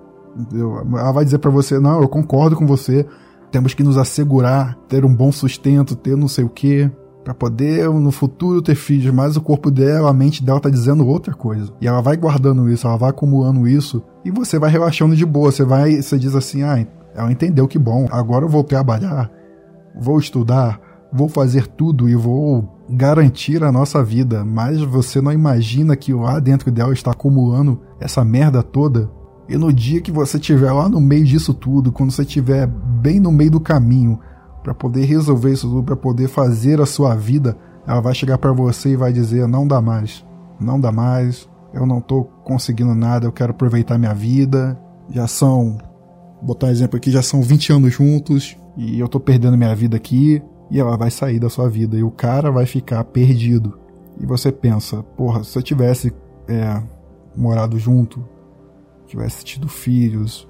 Ela 0.57 1.13
vai 1.13 1.25
dizer 1.25 1.39
para 1.39 1.51
você: 1.51 1.79
não, 1.79 2.03
eu 2.03 2.09
concordo 2.09 2.57
com 2.57 2.67
você, 2.67 3.07
temos 3.51 3.75
que 3.75 3.83
nos 3.83 3.97
assegurar, 3.97 4.77
ter 4.89 5.05
um 5.05 5.15
bom 5.15 5.31
sustento, 5.31 5.95
ter 5.95 6.17
não 6.17 6.29
sei 6.29 6.45
o 6.45 6.49
que, 6.49 6.91
para 7.25 7.33
poder 7.33 7.89
no 7.89 8.11
futuro 8.11 8.61
ter 8.61 8.75
filhos, 8.75 9.13
mas 9.15 9.37
o 9.37 9.41
corpo 9.41 9.71
dela, 9.71 10.11
a 10.11 10.13
mente 10.13 10.45
dela 10.45 10.61
tá 10.61 10.69
dizendo 10.69 11.07
outra 11.07 11.33
coisa. 11.35 11.73
E 11.81 11.89
ela 11.89 12.03
vai 12.03 12.17
guardando 12.17 12.69
isso, 12.69 12.87
ela 12.87 12.99
vai 12.99 13.11
acumulando 13.11 13.67
isso, 13.67 14.03
e 14.25 14.31
você 14.31 14.59
vai 14.59 14.71
relaxando 14.71 15.17
de 15.17 15.25
boa, 15.25 15.51
você 15.51 15.65
vai, 15.65 16.03
você 16.03 16.19
diz 16.19 16.35
assim: 16.35 16.63
ah, 16.63 16.87
ela 17.15 17.33
entendeu 17.33 17.67
que 17.67 17.79
bom, 17.79 18.07
agora 18.11 18.45
eu 18.45 18.49
vou 18.49 18.63
trabalhar, 18.63 19.31
vou 19.99 20.19
estudar, 20.19 20.81
vou 21.13 21.29
fazer 21.29 21.67
tudo 21.67 22.09
e 22.09 22.15
vou 22.15 22.69
garantir 22.91 23.65
a 23.65 23.73
nossa 23.73 24.03
vida, 24.05 24.45
mas 24.45 24.81
você 24.83 25.21
não 25.21 25.33
imagina 25.33 25.97
que 25.97 26.13
lá 26.13 26.39
dentro 26.39 26.71
dela 26.71 26.93
está 26.93 27.13
acumulando 27.13 27.81
essa 27.99 28.25
merda 28.25 28.63
toda 28.63 29.11
e 29.49 29.57
no 29.57 29.73
dia 29.73 30.01
que 30.01 30.11
você 30.11 30.39
estiver 30.39 30.73
lá 30.73 30.89
no 30.89 31.01
meio 31.01 31.25
disso 31.25 31.53
tudo, 31.53 31.93
quando 31.93 32.11
você 32.11 32.23
estiver 32.23 32.67
bem 32.67 33.21
no 33.21 33.31
meio 33.31 33.51
do 33.51 33.61
caminho 33.61 34.19
para 34.63 34.75
poder 34.75 35.05
resolver 35.05 35.53
isso 35.53 35.69
tudo, 35.69 35.83
para 35.83 35.97
poder 35.97 36.29
fazer 36.29 36.81
a 36.81 36.87
sua 36.87 37.15
vida, 37.15 37.57
ela 37.87 38.01
vai 38.01 38.15
chegar 38.15 38.39
para 38.39 38.53
você 38.53 38.91
e 38.91 38.97
vai 38.97 39.13
dizer: 39.13 39.47
"Não 39.47 39.67
dá 39.67 39.81
mais. 39.81 40.25
Não 40.59 40.81
dá 40.81 40.91
mais. 40.91 41.49
Eu 41.73 41.85
não 41.85 42.01
tô 42.01 42.25
conseguindo 42.45 42.95
nada, 42.95 43.27
eu 43.27 43.33
quero 43.33 43.51
aproveitar 43.51 43.99
minha 43.99 44.15
vida. 44.15 44.79
Já 45.11 45.27
são 45.27 45.77
botar 46.41 46.69
um 46.69 46.71
exemplo 46.71 46.97
aqui, 46.97 47.11
já 47.11 47.23
são 47.23 47.43
20 47.43 47.73
anos 47.73 47.93
juntos 47.93 48.57
e 48.77 48.99
eu 48.99 49.09
tô 49.09 49.19
perdendo 49.21 49.57
minha 49.57 49.75
vida 49.75 49.97
aqui 49.97 50.43
e 50.71 50.81
ela 50.81 50.97
vai 50.97 51.11
sair 51.11 51.39
da 51.39 51.51
sua 51.51 51.69
vida 51.69 51.97
e 51.97 52.03
o 52.03 52.11
cara 52.11 52.51
vai 52.51 52.65
ficar 52.65 53.03
perdido. 53.05 53.79
E 54.21 54.25
você 54.25 54.53
pensa, 54.53 55.03
porra, 55.17 55.43
se 55.43 55.59
eu 55.59 55.63
tivesse 55.63 56.13
é, 56.49 56.83
morado 57.37 57.79
junto, 57.79 58.25
tivesse 59.07 59.45
tido 59.45 59.69
filhos, 59.69 60.49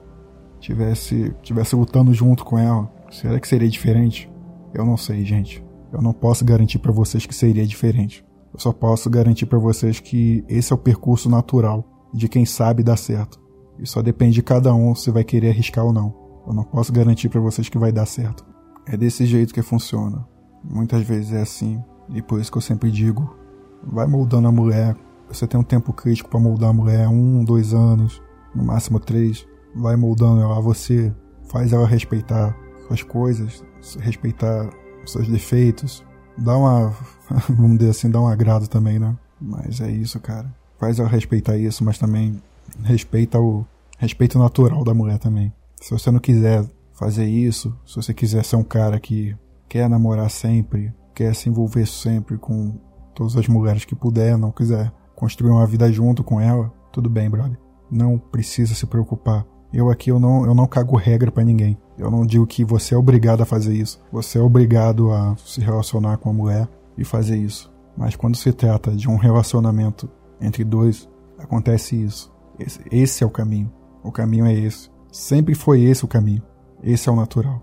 tivesse, 0.60 1.34
tivesse 1.42 1.76
lutando 1.76 2.12
junto 2.14 2.44
com 2.44 2.58
ela, 2.58 2.90
será 3.10 3.38
que 3.38 3.46
seria 3.46 3.68
diferente? 3.68 4.30
Eu 4.72 4.84
não 4.84 4.96
sei, 4.96 5.24
gente. 5.24 5.64
Eu 5.92 6.02
não 6.02 6.12
posso 6.12 6.44
garantir 6.44 6.78
para 6.78 6.90
vocês 6.90 7.26
que 7.26 7.34
seria 7.34 7.66
diferente. 7.66 8.24
Eu 8.52 8.58
só 8.58 8.72
posso 8.72 9.08
garantir 9.10 9.46
para 9.46 9.58
vocês 9.58 10.00
que 10.00 10.44
esse 10.48 10.72
é 10.72 10.74
o 10.74 10.78
percurso 10.78 11.28
natural 11.28 11.84
de 12.12 12.28
quem 12.28 12.44
sabe 12.44 12.82
dar 12.82 12.96
certo. 12.96 13.40
E 13.78 13.86
só 13.86 14.00
depende 14.02 14.34
de 14.34 14.42
cada 14.42 14.74
um 14.74 14.94
se 14.94 15.10
vai 15.10 15.22
querer 15.22 15.50
arriscar 15.50 15.84
ou 15.84 15.92
não. 15.92 16.14
Eu 16.46 16.52
não 16.54 16.64
posso 16.64 16.92
garantir 16.92 17.28
para 17.28 17.40
vocês 17.40 17.68
que 17.68 17.78
vai 17.78 17.92
dar 17.92 18.06
certo. 18.06 18.44
É 18.86 18.96
desse 18.96 19.26
jeito 19.26 19.54
que 19.54 19.62
funciona. 19.62 20.26
Muitas 20.62 21.02
vezes 21.02 21.32
é 21.32 21.42
assim. 21.42 21.82
E 22.10 22.22
por 22.22 22.40
isso 22.40 22.50
que 22.50 22.58
eu 22.58 22.62
sempre 22.62 22.90
digo: 22.90 23.36
vai 23.82 24.06
moldando 24.06 24.48
a 24.48 24.52
mulher. 24.52 24.96
Você 25.28 25.46
tem 25.46 25.58
um 25.58 25.64
tempo 25.64 25.92
crítico 25.92 26.28
para 26.28 26.38
moldar 26.38 26.70
a 26.70 26.72
mulher, 26.72 27.08
um, 27.08 27.44
dois 27.44 27.72
anos 27.72 28.22
no 28.54 28.64
máximo 28.64 29.00
três, 29.00 29.46
vai 29.74 29.96
moldando 29.96 30.40
ela 30.40 30.58
a 30.58 30.60
você, 30.60 31.12
faz 31.48 31.72
ela 31.72 31.86
respeitar 31.86 32.56
suas 32.86 33.02
coisas, 33.02 33.64
respeitar 34.00 34.70
seus 35.06 35.28
defeitos, 35.28 36.04
dá 36.36 36.56
uma, 36.56 36.94
vamos 37.48 37.78
dizer 37.78 37.90
assim, 37.90 38.10
dá 38.10 38.20
um 38.20 38.28
agrado 38.28 38.68
também, 38.68 38.98
né? 38.98 39.16
Mas 39.40 39.80
é 39.80 39.90
isso, 39.90 40.18
cara. 40.20 40.54
Faz 40.78 40.98
ela 40.98 41.08
respeitar 41.08 41.56
isso, 41.56 41.84
mas 41.84 41.98
também 41.98 42.40
respeita 42.82 43.38
o 43.38 43.64
respeito 43.98 44.38
natural 44.38 44.84
da 44.84 44.94
mulher 44.94 45.18
também. 45.18 45.52
Se 45.80 45.90
você 45.90 46.10
não 46.10 46.18
quiser 46.18 46.64
fazer 46.92 47.26
isso, 47.26 47.76
se 47.84 47.96
você 47.96 48.14
quiser 48.14 48.44
ser 48.44 48.56
um 48.56 48.64
cara 48.64 48.98
que 48.98 49.36
quer 49.68 49.88
namorar 49.88 50.30
sempre, 50.30 50.92
quer 51.14 51.34
se 51.34 51.48
envolver 51.48 51.86
sempre 51.86 52.38
com 52.38 52.78
todas 53.14 53.36
as 53.36 53.46
mulheres 53.48 53.84
que 53.84 53.94
puder, 53.94 54.36
não 54.36 54.50
quiser 54.50 54.92
construir 55.14 55.50
uma 55.50 55.66
vida 55.66 55.90
junto 55.92 56.24
com 56.24 56.40
ela, 56.40 56.72
Tudo 56.92 57.10
bem, 57.10 57.28
brother. 57.28 57.63
Não 57.94 58.18
precisa 58.18 58.74
se 58.74 58.86
preocupar. 58.86 59.46
Eu 59.72 59.88
aqui 59.88 60.10
eu 60.10 60.18
não, 60.18 60.44
eu 60.44 60.52
não 60.54 60.66
cago 60.66 60.96
regra 60.96 61.30
para 61.30 61.44
ninguém. 61.44 61.78
Eu 61.96 62.10
não 62.10 62.26
digo 62.26 62.44
que 62.44 62.64
você 62.64 62.94
é 62.94 62.98
obrigado 62.98 63.42
a 63.42 63.46
fazer 63.46 63.72
isso. 63.72 64.00
Você 64.10 64.38
é 64.38 64.42
obrigado 64.42 65.12
a 65.12 65.36
se 65.36 65.60
relacionar 65.60 66.16
com 66.16 66.28
a 66.28 66.32
mulher 66.32 66.68
e 66.98 67.04
fazer 67.04 67.36
isso. 67.36 67.72
Mas 67.96 68.16
quando 68.16 68.36
se 68.36 68.52
trata 68.52 68.90
de 68.90 69.08
um 69.08 69.16
relacionamento 69.16 70.10
entre 70.40 70.64
dois, 70.64 71.08
acontece 71.38 71.94
isso. 71.94 72.32
Esse, 72.58 72.80
esse 72.90 73.22
é 73.22 73.26
o 73.26 73.30
caminho. 73.30 73.72
O 74.02 74.10
caminho 74.10 74.44
é 74.44 74.52
esse. 74.52 74.90
Sempre 75.12 75.54
foi 75.54 75.82
esse 75.82 76.04
o 76.04 76.08
caminho. 76.08 76.42
Esse 76.82 77.08
é 77.08 77.12
o 77.12 77.16
natural. 77.16 77.62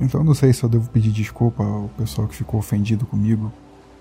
Então 0.00 0.24
não 0.24 0.34
sei 0.34 0.52
se 0.52 0.64
eu 0.64 0.68
devo 0.68 0.88
pedir 0.90 1.12
desculpa 1.12 1.62
ao 1.62 1.88
pessoal 1.90 2.26
que 2.26 2.34
ficou 2.34 2.58
ofendido 2.58 3.04
comigo 3.04 3.52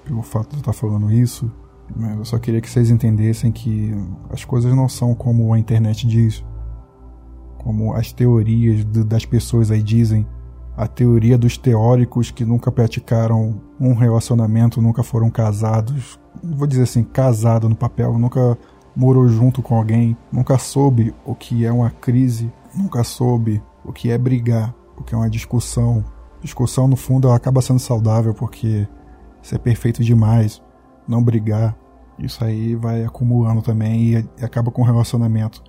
pelo 0.06 0.22
fato 0.22 0.52
de 0.52 0.56
eu 0.56 0.60
estar 0.60 0.74
falando 0.74 1.12
isso, 1.12 1.52
mas 1.96 2.18
eu 2.18 2.26
só 2.26 2.40
queria 2.40 2.62
que 2.62 2.70
vocês 2.70 2.90
entendessem 2.90 3.52
que 3.52 3.94
as 4.30 4.46
coisas 4.46 4.74
não 4.74 4.88
são 4.88 5.14
como 5.14 5.54
a 5.54 5.60
internet 5.60 6.08
diz, 6.08 6.44
como 7.58 7.94
as 7.94 8.14
teorias 8.14 8.86
das 8.86 9.26
pessoas 9.26 9.70
aí 9.70 9.84
dizem, 9.84 10.26
a 10.78 10.88
teoria 10.88 11.38
dos 11.38 11.58
teóricos 11.58 12.32
que 12.32 12.46
nunca 12.46 12.72
praticaram 12.72 13.62
um 13.78 13.94
relacionamento, 13.94 14.82
nunca 14.82 15.04
foram 15.04 15.30
casados, 15.30 16.18
vou 16.42 16.66
dizer 16.66 16.84
assim, 16.84 17.04
casado 17.04 17.68
no 17.68 17.76
papel, 17.76 18.18
nunca 18.18 18.58
morou 18.96 19.28
junto 19.28 19.62
com 19.62 19.76
alguém, 19.76 20.16
nunca 20.32 20.58
soube 20.58 21.14
o 21.26 21.36
que 21.36 21.66
é 21.66 21.72
uma 21.72 21.90
crise, 21.90 22.50
nunca 22.74 23.04
soube 23.04 23.62
o 23.84 23.92
que 23.92 24.10
é 24.10 24.18
brigar, 24.18 24.74
porque 25.00 25.16
é 25.16 25.18
uma 25.18 25.30
discussão. 25.30 26.04
Discussão, 26.42 26.88
no 26.88 26.96
fundo, 26.96 27.32
acaba 27.32 27.62
sendo 27.62 27.80
saudável, 27.80 28.34
porque 28.34 28.88
ser 29.42 29.60
perfeito 29.60 30.04
demais, 30.04 30.62
não 31.08 31.24
brigar, 31.24 31.76
isso 32.18 32.44
aí 32.44 32.76
vai 32.76 33.04
acumulando 33.04 33.62
também 33.62 34.14
e, 34.14 34.30
e 34.40 34.46
acaba 34.46 34.72
com 34.72 34.82
o 34.82 34.86
relacionamento. 34.86 35.64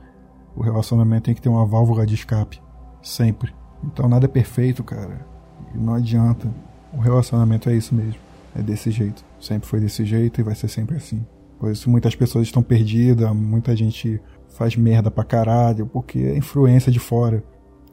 O 0.57 0.63
relacionamento 0.63 1.25
tem 1.25 1.35
que 1.35 1.41
ter 1.41 1.49
uma 1.49 1.65
válvula 1.65 2.05
de 2.05 2.15
escape, 2.15 2.61
sempre. 3.01 3.55
Então 3.85 4.09
nada 4.09 4.27
é 4.27 4.29
perfeito, 4.29 4.83
cara. 4.83 5.25
E 5.73 5.79
não 5.79 5.95
adianta. 5.95 6.53
O 6.93 6.99
relacionamento 6.99 7.71
é 7.71 7.75
isso 7.75 7.95
mesmo. 7.95 8.21
É 8.55 8.61
desse 8.61 8.91
jeito. 8.91 9.25
Sempre 9.41 9.69
foi 9.69 9.79
desse 9.79 10.05
jeito 10.05 10.41
e 10.41 10.45
vai 10.45 10.57
ser 10.57 10.69
sempre 10.69 10.97
assim. 10.97 11.25
Por 11.59 11.71
isso 11.71 11.89
muitas 11.89 12.17
pessoas 12.17 12.47
estão 12.47 12.63
perdidas, 12.63 13.33
muita 13.35 13.77
gente 13.77 14.21
faz 14.49 14.75
merda 14.75 15.11
pra 15.11 15.23
caralho, 15.23 15.87
porque 15.87 16.19
é 16.19 16.37
influência 16.37 16.91
de 16.91 16.99
fora. 16.99 17.45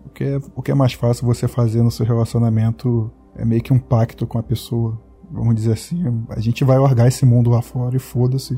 O 0.07 0.09
que, 0.09 0.23
é, 0.23 0.39
o 0.55 0.61
que 0.61 0.71
é 0.71 0.73
mais 0.73 0.93
fácil 0.93 1.27
você 1.27 1.49
fazer 1.49 1.83
no 1.83 1.91
seu 1.91 2.05
relacionamento 2.05 3.11
é 3.35 3.43
meio 3.43 3.61
que 3.61 3.73
um 3.73 3.77
pacto 3.77 4.25
com 4.25 4.37
a 4.37 4.43
pessoa. 4.43 4.97
Vamos 5.29 5.53
dizer 5.53 5.73
assim, 5.73 6.01
a 6.29 6.39
gente 6.39 6.63
vai 6.63 6.79
largar 6.79 7.09
esse 7.09 7.25
mundo 7.25 7.49
lá 7.49 7.61
fora 7.61 7.97
e 7.97 7.99
foda-se. 7.99 8.57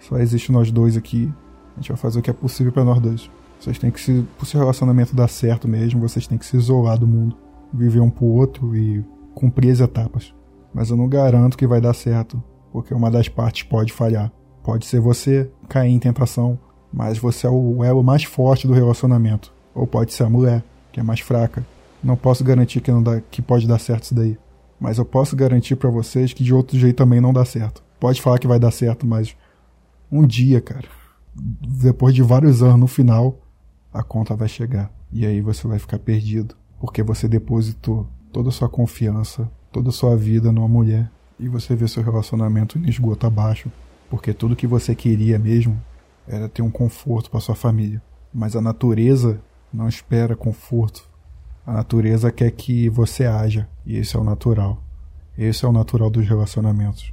Só 0.00 0.18
existe 0.18 0.50
nós 0.50 0.72
dois 0.72 0.96
aqui. 0.96 1.32
A 1.76 1.80
gente 1.80 1.90
vai 1.90 1.96
fazer 1.96 2.18
o 2.18 2.22
que 2.22 2.28
é 2.28 2.32
possível 2.32 2.72
para 2.72 2.84
nós 2.84 3.00
dois. 3.00 3.30
Vocês 3.60 3.78
têm 3.78 3.90
que 3.90 4.00
se. 4.00 4.26
Pro 4.36 4.44
seu 4.44 4.58
relacionamento 4.58 5.14
dar 5.14 5.28
certo 5.28 5.68
mesmo, 5.68 6.00
vocês 6.00 6.26
têm 6.26 6.36
que 6.36 6.44
se 6.44 6.56
isolar 6.56 6.98
do 6.98 7.06
mundo. 7.06 7.36
Viver 7.72 8.00
um 8.00 8.10
pro 8.10 8.26
outro 8.26 8.76
e 8.76 9.04
cumprir 9.32 9.70
as 9.70 9.78
etapas. 9.78 10.34
Mas 10.74 10.90
eu 10.90 10.96
não 10.96 11.08
garanto 11.08 11.56
que 11.56 11.68
vai 11.68 11.80
dar 11.80 11.94
certo, 11.94 12.42
porque 12.72 12.92
uma 12.92 13.12
das 13.12 13.28
partes 13.28 13.62
pode 13.62 13.92
falhar. 13.92 14.32
Pode 14.64 14.86
ser 14.86 14.98
você 14.98 15.48
cair 15.68 15.92
em 15.92 16.00
tentação, 16.00 16.58
mas 16.92 17.16
você 17.16 17.46
é 17.46 17.50
o 17.50 17.84
elo 17.84 18.02
mais 18.02 18.24
forte 18.24 18.66
do 18.66 18.72
relacionamento. 18.72 19.54
Ou 19.74 19.86
pode 19.86 20.12
ser 20.12 20.24
a 20.24 20.30
mulher, 20.30 20.62
que 20.92 21.00
é 21.00 21.02
mais 21.02 21.20
fraca. 21.20 21.66
Não 22.02 22.16
posso 22.16 22.44
garantir 22.44 22.80
que, 22.80 22.92
não 22.92 23.02
dá, 23.02 23.20
que 23.20 23.42
pode 23.42 23.66
dar 23.66 23.78
certo 23.78 24.04
isso 24.04 24.14
daí. 24.14 24.38
Mas 24.78 24.98
eu 24.98 25.04
posso 25.04 25.34
garantir 25.34 25.76
para 25.76 25.90
vocês 25.90 26.32
que 26.32 26.44
de 26.44 26.52
outro 26.52 26.78
jeito 26.78 26.96
também 26.96 27.20
não 27.20 27.32
dá 27.32 27.44
certo. 27.44 27.82
Pode 27.98 28.20
falar 28.20 28.38
que 28.38 28.46
vai 28.46 28.58
dar 28.58 28.70
certo, 28.70 29.06
mas 29.06 29.34
um 30.10 30.26
dia, 30.26 30.60
cara, 30.60 30.86
depois 31.34 32.14
de 32.14 32.22
vários 32.22 32.62
anos 32.62 32.78
no 32.78 32.86
final, 32.86 33.38
a 33.92 34.02
conta 34.02 34.36
vai 34.36 34.48
chegar. 34.48 34.92
E 35.10 35.24
aí 35.24 35.40
você 35.40 35.66
vai 35.66 35.78
ficar 35.78 35.98
perdido. 35.98 36.54
Porque 36.80 37.02
você 37.02 37.26
depositou 37.26 38.06
toda 38.32 38.50
a 38.50 38.52
sua 38.52 38.68
confiança, 38.68 39.50
toda 39.72 39.88
a 39.88 39.92
sua 39.92 40.16
vida 40.16 40.52
numa 40.52 40.68
mulher. 40.68 41.10
E 41.40 41.48
você 41.48 41.74
vê 41.74 41.88
seu 41.88 42.02
relacionamento 42.02 42.78
em 42.78 42.88
esgoto 42.88 43.26
abaixo. 43.26 43.70
Porque 44.10 44.32
tudo 44.34 44.54
que 44.54 44.66
você 44.66 44.94
queria 44.94 45.38
mesmo 45.38 45.80
era 46.28 46.48
ter 46.48 46.62
um 46.62 46.70
conforto 46.70 47.30
para 47.30 47.40
sua 47.40 47.54
família. 47.54 48.02
Mas 48.32 48.54
a 48.54 48.60
natureza 48.60 49.40
não 49.74 49.88
espera 49.88 50.36
conforto. 50.36 51.08
A 51.66 51.72
natureza 51.72 52.30
quer 52.30 52.50
que 52.52 52.88
você 52.88 53.26
haja, 53.26 53.68
e 53.84 53.96
esse 53.96 54.16
é 54.16 54.18
o 54.18 54.24
natural. 54.24 54.80
Esse 55.36 55.64
é 55.64 55.68
o 55.68 55.72
natural 55.72 56.08
dos 56.08 56.26
relacionamentos. 56.28 57.12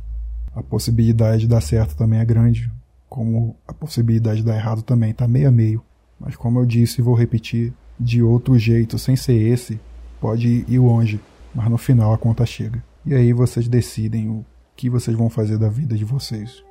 A 0.53 0.61
possibilidade 0.61 1.41
de 1.41 1.47
dar 1.47 1.61
certo 1.61 1.95
também 1.95 2.19
é 2.19 2.25
grande, 2.25 2.71
como 3.09 3.55
a 3.67 3.73
possibilidade 3.73 4.41
de 4.41 4.45
dar 4.45 4.55
errado 4.55 4.83
também 4.83 5.11
está 5.11 5.27
meio 5.27 5.47
a 5.47 5.51
meio. 5.51 5.81
Mas 6.19 6.35
como 6.35 6.59
eu 6.59 6.65
disse 6.65 7.01
e 7.01 7.03
vou 7.03 7.15
repetir, 7.15 7.73
de 7.99 8.21
outro 8.21 8.57
jeito, 8.59 8.99
sem 8.99 9.15
ser 9.15 9.33
esse, 9.33 9.79
pode 10.19 10.65
ir 10.67 10.79
longe, 10.79 11.19
mas 11.55 11.69
no 11.69 11.77
final 11.77 12.13
a 12.13 12.17
conta 12.17 12.45
chega. 12.45 12.83
E 13.05 13.15
aí 13.15 13.33
vocês 13.33 13.67
decidem 13.67 14.29
o 14.29 14.45
que 14.75 14.89
vocês 14.89 15.17
vão 15.17 15.29
fazer 15.29 15.57
da 15.57 15.69
vida 15.69 15.95
de 15.95 16.05
vocês. 16.05 16.63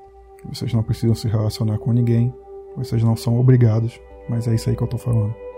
Vocês 0.48 0.72
não 0.72 0.82
precisam 0.82 1.14
se 1.14 1.26
relacionar 1.26 1.78
com 1.78 1.92
ninguém, 1.92 2.32
vocês 2.76 3.02
não 3.02 3.16
são 3.16 3.38
obrigados, 3.38 4.00
mas 4.28 4.46
é 4.46 4.54
isso 4.54 4.70
aí 4.70 4.76
que 4.76 4.82
eu 4.82 4.88
tô 4.88 4.98
falando. 4.98 5.49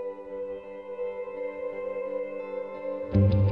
E 3.15 3.19
a 3.19 3.42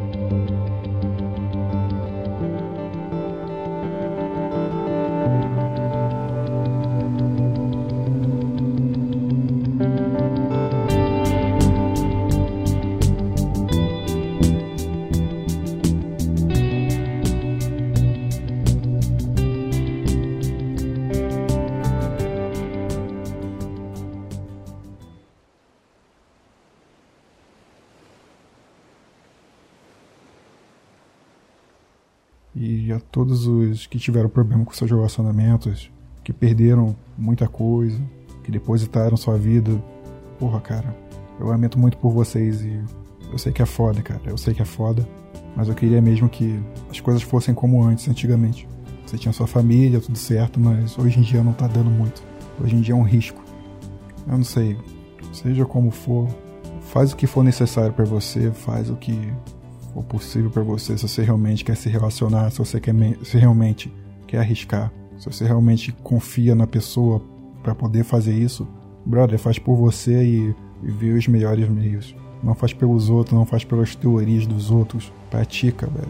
todos 33.11 33.45
os 33.45 33.85
que 33.87 33.99
tiveram 33.99 34.29
problema 34.29 34.63
com 34.63 34.73
seus 34.73 34.89
relacionamentos, 34.89 35.91
que 36.23 36.31
perderam 36.31 36.95
muita 37.17 37.47
coisa, 37.47 37.99
que 38.43 38.51
depositaram 38.51 39.17
sua 39.17 39.37
vida. 39.37 39.71
Porra, 40.39 40.59
cara, 40.61 40.95
eu 41.39 41.47
lamento 41.47 41.77
muito 41.77 41.97
por 41.97 42.11
vocês 42.11 42.61
e 42.61 42.79
eu 43.31 43.37
sei 43.37 43.51
que 43.51 43.61
é 43.61 43.65
foda, 43.65 44.01
cara. 44.01 44.21
Eu 44.25 44.37
sei 44.37 44.53
que 44.53 44.61
é 44.61 44.65
foda. 44.65 45.07
Mas 45.55 45.67
eu 45.67 45.75
queria 45.75 46.01
mesmo 46.01 46.29
que 46.29 46.59
as 46.89 46.99
coisas 46.99 47.21
fossem 47.21 47.53
como 47.53 47.83
antes, 47.83 48.07
antigamente. 48.07 48.67
Você 49.05 49.17
tinha 49.17 49.33
sua 49.33 49.47
família, 49.47 49.99
tudo 49.99 50.17
certo, 50.17 50.59
mas 50.59 50.97
hoje 50.97 51.19
em 51.19 51.21
dia 51.21 51.43
não 51.43 51.53
tá 51.53 51.67
dando 51.67 51.89
muito. 51.89 52.23
Hoje 52.63 52.75
em 52.75 52.81
dia 52.81 52.93
é 52.93 52.97
um 52.97 53.03
risco. 53.03 53.43
Eu 54.27 54.37
não 54.37 54.43
sei. 54.43 54.77
Seja 55.33 55.65
como 55.65 55.91
for, 55.91 56.27
faz 56.81 57.11
o 57.11 57.15
que 57.15 57.27
for 57.27 57.43
necessário 57.43 57.91
para 57.91 58.05
você, 58.05 58.51
faz 58.51 58.89
o 58.89 58.95
que 58.95 59.33
for 59.93 60.03
possível 60.03 60.49
para 60.49 60.63
você, 60.63 60.97
se 60.97 61.07
você 61.07 61.23
realmente 61.23 61.63
quer 61.63 61.75
se 61.75 61.89
relacionar, 61.89 62.49
se 62.51 62.59
você 62.59 62.79
quer 62.79 62.95
se 63.23 63.37
realmente 63.37 63.93
quer 64.27 64.39
arriscar, 64.39 64.91
se 65.17 65.25
você 65.25 65.45
realmente 65.45 65.91
confia 66.03 66.55
na 66.55 66.65
pessoa 66.65 67.21
para 67.61 67.75
poder 67.75 68.03
fazer 68.03 68.33
isso, 68.33 68.67
brother, 69.05 69.37
faz 69.37 69.59
por 69.59 69.75
você 69.75 70.23
e, 70.23 70.55
e 70.83 70.91
vê 70.91 71.11
os 71.11 71.27
melhores 71.27 71.67
meios. 71.69 72.15
Não 72.43 72.55
faz 72.55 72.73
pelos 72.73 73.09
outros, 73.09 73.37
não 73.37 73.45
faz 73.45 73.63
pelas 73.63 73.95
teorias 73.95 74.47
dos 74.47 74.71
outros. 74.71 75.13
Pratica, 75.29 75.85
velho. 75.85 76.07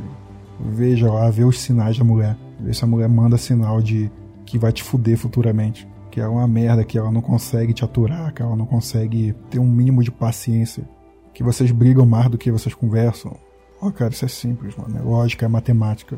Veja 0.60 1.12
lá, 1.12 1.30
vê 1.30 1.44
os 1.44 1.60
sinais 1.60 1.98
da 1.98 2.04
mulher. 2.04 2.38
Vê 2.60 2.74
se 2.74 2.84
a 2.84 2.88
mulher 2.88 3.10
manda 3.10 3.38
sinal 3.38 3.82
de 3.82 4.10
que 4.46 4.58
vai 4.58 4.72
te 4.72 4.82
fuder 4.82 5.18
futuramente. 5.18 5.88
Que 6.10 6.22
é 6.22 6.28
uma 6.28 6.48
merda, 6.48 6.86
que 6.86 6.98
ela 6.98 7.12
não 7.12 7.22
consegue 7.22 7.74
te 7.74 7.84
aturar, 7.84 8.34
que 8.34 8.42
ela 8.42 8.56
não 8.56 8.66
consegue 8.66 9.36
ter 9.50 9.60
um 9.60 9.70
mínimo 9.70 10.04
de 10.04 10.12
paciência. 10.12 10.88
Que 11.34 11.44
vocês 11.44 11.72
brigam 11.72 12.06
mais 12.06 12.30
do 12.30 12.38
que 12.38 12.52
vocês 12.52 12.74
conversam. 12.74 13.38
Ó, 13.82 13.88
oh, 13.88 13.92
cara, 13.92 14.14
isso 14.14 14.24
é 14.24 14.28
simples, 14.28 14.76
mano. 14.76 14.98
É 14.98 15.02
lógica, 15.02 15.46
é 15.46 15.50
matemática. 15.50 16.18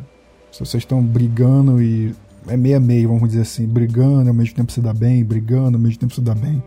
Se 0.51 0.59
vocês 0.59 0.83
estão 0.83 1.01
brigando 1.01 1.81
e. 1.81 2.13
É 2.47 2.57
meio 2.57 2.75
a 2.75 2.79
meio, 2.79 3.07
vamos 3.07 3.29
dizer 3.29 3.43
assim. 3.43 3.65
Brigando 3.65 4.27
ao 4.29 4.35
mesmo 4.35 4.53
tempo 4.53 4.71
se 4.71 4.81
dá 4.81 4.93
bem, 4.93 5.23
brigando 5.23 5.77
ao 5.77 5.81
mesmo 5.81 5.97
tempo 5.97 6.13
se 6.13 6.19
dá 6.19 6.35
bem. 6.35 6.61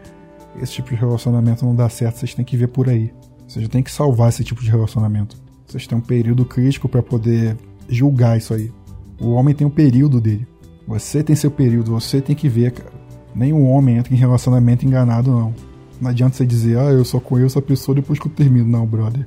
Esse 0.60 0.72
tipo 0.72 0.88
de 0.88 0.96
relacionamento 0.96 1.66
não 1.66 1.76
dá 1.76 1.86
certo, 1.90 2.16
vocês 2.16 2.32
têm 2.32 2.44
que 2.44 2.56
ver 2.56 2.68
por 2.68 2.88
aí. 2.88 3.12
Vocês 3.46 3.68
têm 3.68 3.82
que 3.82 3.92
salvar 3.92 4.30
esse 4.30 4.42
tipo 4.42 4.62
de 4.62 4.70
relacionamento. 4.70 5.36
Vocês 5.66 5.86
têm 5.86 5.98
um 5.98 6.00
período 6.00 6.46
crítico 6.46 6.88
para 6.88 7.02
poder 7.02 7.56
julgar 7.88 8.38
isso 8.38 8.54
aí. 8.54 8.72
O 9.20 9.32
homem 9.32 9.54
tem 9.54 9.66
um 9.66 9.70
período 9.70 10.18
dele. 10.18 10.46
Você 10.88 11.22
tem 11.22 11.36
seu 11.36 11.50
período, 11.50 11.92
você 11.92 12.20
tem 12.22 12.34
que 12.34 12.48
ver, 12.48 12.72
cara. 12.72 12.90
Nenhum 13.34 13.68
homem 13.68 13.98
entra 13.98 14.14
em 14.14 14.16
relacionamento 14.16 14.86
enganado, 14.86 15.30
não. 15.30 15.54
Não 16.00 16.10
adianta 16.10 16.36
você 16.36 16.46
dizer, 16.46 16.78
ah, 16.78 16.90
eu 16.90 17.04
só 17.04 17.20
conheço 17.20 17.58
a 17.58 17.62
pessoa 17.62 17.94
depois 17.94 18.18
que 18.18 18.26
eu 18.26 18.32
termino. 18.32 18.66
Não, 18.66 18.86
brother. 18.86 19.26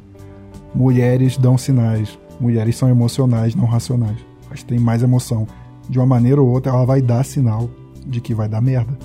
Mulheres 0.73 1.37
dão 1.37 1.57
sinais. 1.57 2.17
Mulheres 2.39 2.77
são 2.77 2.89
emocionais, 2.89 3.55
não 3.55 3.65
racionais. 3.65 4.17
Elas 4.47 4.63
têm 4.63 4.79
mais 4.79 5.03
emoção. 5.03 5.47
De 5.89 5.97
uma 5.99 6.05
maneira 6.05 6.41
ou 6.41 6.47
outra, 6.47 6.71
ela 6.71 6.85
vai 6.85 7.01
dar 7.01 7.23
sinal 7.23 7.69
de 8.05 8.21
que 8.21 8.33
vai 8.33 8.47
dar 8.47 8.61
merda. 8.61 8.97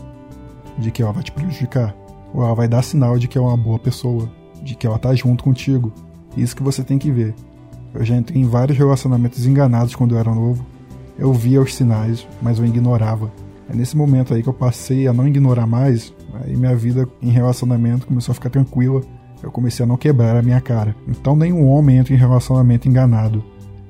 De 0.78 0.90
que 0.90 1.02
ela 1.02 1.12
vai 1.12 1.22
te 1.22 1.32
prejudicar. 1.32 1.94
Ou 2.32 2.44
ela 2.44 2.54
vai 2.54 2.68
dar 2.68 2.82
sinal 2.82 3.18
de 3.18 3.28
que 3.28 3.38
é 3.38 3.40
uma 3.40 3.56
boa 3.56 3.78
pessoa. 3.78 4.30
De 4.62 4.74
que 4.74 4.86
ela 4.86 4.98
tá 4.98 5.14
junto 5.14 5.44
contigo. 5.44 5.92
Isso 6.36 6.54
que 6.54 6.62
você 6.62 6.82
tem 6.82 6.98
que 6.98 7.10
ver. 7.10 7.34
Eu 7.92 8.04
já 8.04 8.16
entrei 8.16 8.42
em 8.42 8.46
vários 8.46 8.76
relacionamentos 8.76 9.46
enganados 9.46 9.94
quando 9.94 10.14
eu 10.14 10.18
era 10.18 10.34
novo. 10.34 10.64
Eu 11.18 11.32
via 11.32 11.60
os 11.60 11.74
sinais, 11.74 12.26
mas 12.42 12.58
eu 12.58 12.66
ignorava. 12.66 13.30
É 13.68 13.74
nesse 13.74 13.96
momento 13.96 14.34
aí 14.34 14.42
que 14.42 14.48
eu 14.48 14.54
passei 14.54 15.06
a 15.06 15.12
não 15.12 15.26
ignorar 15.26 15.66
mais, 15.66 16.12
aí 16.34 16.56
minha 16.56 16.74
vida 16.76 17.08
em 17.22 17.30
relacionamento 17.30 18.06
começou 18.06 18.32
a 18.32 18.34
ficar 18.34 18.50
tranquila. 18.50 19.00
Eu 19.42 19.50
comecei 19.50 19.84
a 19.84 19.86
não 19.86 19.96
quebrar 19.96 20.36
a 20.36 20.42
minha 20.42 20.60
cara. 20.60 20.96
Então 21.06 21.36
nenhum 21.36 21.66
homem 21.68 21.98
entra 21.98 22.14
em 22.14 22.18
relacionamento 22.18 22.88
enganado. 22.88 23.44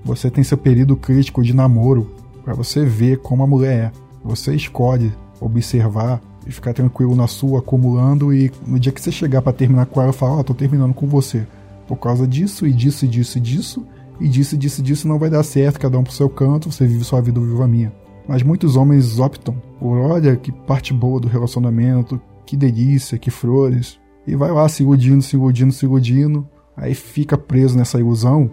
Você 0.05 0.31
tem 0.31 0.45
seu 0.45 0.59
período 0.59 0.97
crítico 0.97 1.43
de 1.43 1.55
namoro 1.55 2.11
para 2.45 2.55
você 2.55 2.85
ver 2.85 3.19
como 3.19 3.43
a 3.43 3.47
mulher 3.47 3.73
é. 3.73 3.93
Você 4.25 4.55
escolhe 4.55 5.13
observar 5.41 6.21
e 6.47 6.53
ficar 6.53 6.73
tranquilo 6.73 7.15
na 7.15 7.27
sua, 7.27 7.61
acumulando 7.61 8.33
e 8.33 8.51
no 8.67 8.79
dia 8.79 8.93
que 8.93 9.01
você 9.01 9.11
chegar 9.11 9.43
para 9.43 9.53
terminar 9.53 9.87
com 9.87 10.01
ela, 10.01 10.13
falar, 10.13 10.37
ó, 10.37 10.41
oh, 10.41 10.45
tô 10.45 10.55
terminando 10.55 10.95
com 10.95 11.07
você. 11.07 11.47
Por 11.87 11.97
causa 11.97 12.27
disso 12.27 12.67
e 12.67 12.73
disso 12.73 13.05
e 13.05 13.09
disso 13.09 13.39
e 13.39 13.41
disso, 13.41 13.87
e 14.21 14.29
disse, 14.29 14.57
disse, 14.57 14.83
disse, 14.83 15.09
não 15.09 15.19
vai 15.19 15.31
dar 15.31 15.43
certo, 15.43 15.81
cada 15.81 15.99
um 15.99 16.05
pro 16.05 16.13
seu 16.13 16.29
canto, 16.29 16.71
você 16.71 16.87
vive 16.87 17.05
sua 17.05 17.21
vida, 17.21 17.39
eu 17.39 17.45
vivo 17.45 17.63
a 17.63 17.69
minha. 17.69 17.93
Mas 18.29 18.43
muitos 18.43 18.77
homens 18.77 19.19
optam 19.19 19.55
por, 19.79 19.99
olha 19.99 20.37
que 20.37 20.53
parte 20.53 20.93
boa 20.93 21.21
do 21.21 21.29
relacionamento, 21.29 22.21
que 22.47 22.57
delícia, 22.57 23.19
que 23.19 23.31
flores, 23.31 23.99
e 24.27 24.35
vai 24.35 24.51
lá 24.51 24.69
se 24.69 24.83
iludindo, 24.83 25.23
se 25.23 25.37
iludindo, 25.37 25.73
se 25.73 25.85
iludindo, 25.85 26.49
aí 26.77 26.95
fica 26.95 27.37
preso 27.37 27.77
nessa 27.77 27.99
ilusão. 27.99 28.51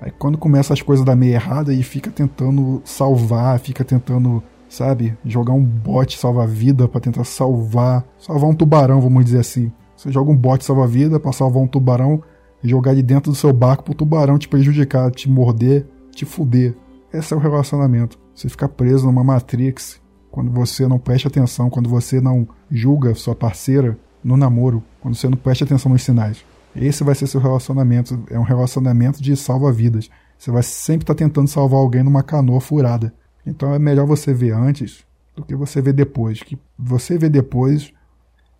Aí 0.00 0.10
quando 0.10 0.38
começa 0.38 0.72
as 0.72 0.80
coisas 0.80 1.04
da 1.04 1.14
meia 1.14 1.34
errada, 1.34 1.72
e 1.72 1.82
fica 1.82 2.10
tentando 2.10 2.80
salvar, 2.84 3.58
fica 3.58 3.84
tentando, 3.84 4.42
sabe, 4.68 5.16
jogar 5.24 5.52
um 5.52 5.64
bote 5.64 6.18
salva-vida 6.18 6.88
para 6.88 7.00
tentar 7.00 7.24
salvar, 7.24 8.04
salvar 8.18 8.48
um 8.48 8.54
tubarão, 8.54 9.00
vamos 9.00 9.24
dizer 9.24 9.40
assim. 9.40 9.70
Você 9.96 10.10
joga 10.10 10.30
um 10.30 10.36
bote 10.36 10.64
salva-vida 10.64 11.20
para 11.20 11.32
salvar 11.32 11.62
um 11.62 11.66
tubarão, 11.66 12.22
jogar 12.64 12.94
de 12.94 13.02
dentro 13.02 13.30
do 13.30 13.36
seu 13.36 13.52
barco 13.52 13.84
pro 13.84 13.94
tubarão 13.94 14.38
te 14.38 14.48
prejudicar, 14.48 15.10
te 15.10 15.28
morder, 15.28 15.86
te 16.12 16.24
fuder. 16.24 16.74
Esse 17.12 17.34
é 17.34 17.36
o 17.36 17.40
relacionamento. 17.40 18.18
Você 18.34 18.48
fica 18.48 18.68
preso 18.68 19.06
numa 19.06 19.24
Matrix 19.24 20.00
quando 20.30 20.50
você 20.50 20.86
não 20.86 20.98
presta 20.98 21.28
atenção, 21.28 21.68
quando 21.68 21.90
você 21.90 22.20
não 22.20 22.48
julga 22.70 23.14
sua 23.14 23.34
parceira 23.34 23.98
no 24.22 24.36
namoro, 24.36 24.82
quando 25.00 25.14
você 25.14 25.28
não 25.28 25.36
presta 25.36 25.64
atenção 25.64 25.92
nos 25.92 26.02
sinais. 26.02 26.44
Esse 26.74 27.02
vai 27.02 27.14
ser 27.14 27.26
seu 27.26 27.40
relacionamento. 27.40 28.22
É 28.30 28.38
um 28.38 28.44
relacionamento 28.44 29.22
de 29.22 29.36
salva-vidas. 29.36 30.08
Você 30.38 30.50
vai 30.50 30.62
sempre 30.62 31.04
estar 31.04 31.14
tá 31.14 31.18
tentando 31.18 31.48
salvar 31.48 31.80
alguém 31.80 32.02
numa 32.02 32.22
canoa 32.22 32.60
furada. 32.60 33.12
Então 33.44 33.74
é 33.74 33.78
melhor 33.78 34.06
você 34.06 34.32
ver 34.32 34.52
antes 34.52 35.04
do 35.34 35.44
que 35.44 35.54
você 35.54 35.80
ver 35.82 35.92
depois. 35.92 36.42
Que 36.42 36.58
você 36.78 37.18
ver 37.18 37.30
depois 37.30 37.92